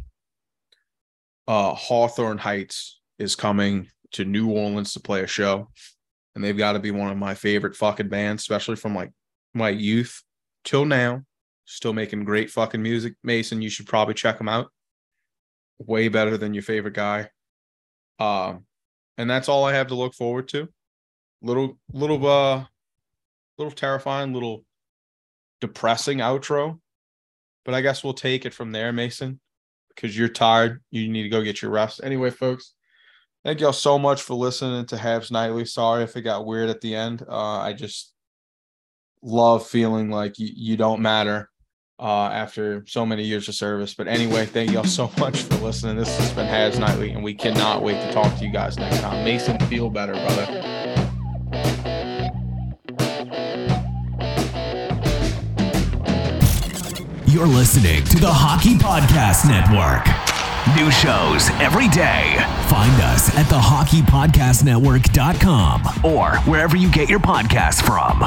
uh, 1.46 1.74
Hawthorne 1.74 2.38
Heights 2.38 3.00
is 3.18 3.36
coming 3.36 3.88
to 4.12 4.24
New 4.24 4.50
Orleans 4.50 4.92
to 4.94 5.00
play 5.00 5.22
a 5.22 5.26
show. 5.26 5.70
And 6.34 6.44
they've 6.44 6.56
got 6.56 6.72
to 6.72 6.78
be 6.78 6.90
one 6.90 7.10
of 7.10 7.16
my 7.16 7.34
favorite 7.34 7.76
fucking 7.76 8.08
bands, 8.08 8.42
especially 8.42 8.76
from 8.76 8.94
like 8.94 9.12
my 9.54 9.70
youth 9.70 10.22
till 10.64 10.84
now. 10.84 11.22
Still 11.64 11.92
making 11.92 12.24
great 12.24 12.50
fucking 12.50 12.82
music. 12.82 13.14
Mason, 13.24 13.62
you 13.62 13.70
should 13.70 13.86
probably 13.86 14.14
check 14.14 14.38
them 14.38 14.48
out. 14.48 14.68
Way 15.78 16.08
better 16.08 16.36
than 16.36 16.54
your 16.54 16.62
favorite 16.62 16.94
guy. 16.94 17.30
Um, 18.18 18.66
and 19.18 19.28
that's 19.28 19.48
all 19.48 19.64
I 19.64 19.74
have 19.74 19.88
to 19.88 19.94
look 19.94 20.14
forward 20.14 20.48
to. 20.48 20.68
Little, 21.42 21.78
little, 21.92 22.24
uh, 22.26 22.64
little 23.58 23.72
terrifying, 23.72 24.32
little 24.32 24.64
depressing 25.60 26.18
outro, 26.18 26.78
but 27.66 27.74
I 27.74 27.82
guess 27.82 28.02
we'll 28.02 28.14
take 28.14 28.46
it 28.46 28.54
from 28.54 28.70
there, 28.72 28.92
Mason, 28.92 29.40
because 29.88 30.16
you're 30.16 30.28
tired. 30.28 30.82
You 30.92 31.08
need 31.08 31.24
to 31.24 31.28
go 31.28 31.42
get 31.42 31.60
your 31.60 31.72
rest. 31.72 32.00
Anyway, 32.02 32.30
folks, 32.30 32.72
thank 33.44 33.60
y'all 33.60 33.72
so 33.72 33.98
much 33.98 34.22
for 34.22 34.34
listening 34.34 34.86
to 34.86 34.96
Habs 34.96 35.32
Nightly. 35.32 35.64
Sorry 35.64 36.04
if 36.04 36.16
it 36.16 36.22
got 36.22 36.46
weird 36.46 36.70
at 36.70 36.80
the 36.80 36.94
end. 36.94 37.24
Uh, 37.28 37.58
I 37.58 37.72
just 37.72 38.14
love 39.20 39.66
feeling 39.66 40.10
like 40.10 40.38
you, 40.38 40.48
you 40.54 40.76
don't 40.76 41.02
matter 41.02 41.50
uh, 41.98 42.28
after 42.28 42.84
so 42.86 43.04
many 43.04 43.24
years 43.24 43.48
of 43.48 43.56
service. 43.56 43.94
But 43.94 44.06
anyway, 44.06 44.46
thank 44.46 44.70
y'all 44.70 44.84
so 44.84 45.10
much 45.18 45.42
for 45.42 45.56
listening. 45.56 45.96
This 45.96 46.16
has 46.18 46.32
been 46.32 46.46
Habs 46.46 46.78
Nightly, 46.78 47.10
and 47.10 47.24
we 47.24 47.34
cannot 47.34 47.82
wait 47.82 48.00
to 48.00 48.12
talk 48.12 48.38
to 48.38 48.44
you 48.44 48.52
guys 48.52 48.78
next 48.78 49.00
time. 49.00 49.24
Mason, 49.24 49.58
feel 49.66 49.90
better, 49.90 50.12
brother. 50.12 50.75
You're 57.36 57.46
listening 57.46 58.02
to 58.04 58.18
the 58.18 58.32
Hockey 58.32 58.76
Podcast 58.76 59.46
Network. 59.46 60.06
New 60.74 60.90
shows 60.90 61.50
every 61.60 61.86
day. 61.88 62.36
Find 62.70 62.98
us 63.02 63.28
at 63.36 63.46
the 63.50 63.58
hockeypodcastnetwork.com 63.58 65.82
or 66.02 66.36
wherever 66.50 66.78
you 66.78 66.90
get 66.90 67.10
your 67.10 67.20
podcasts 67.20 67.82
from. 67.82 68.24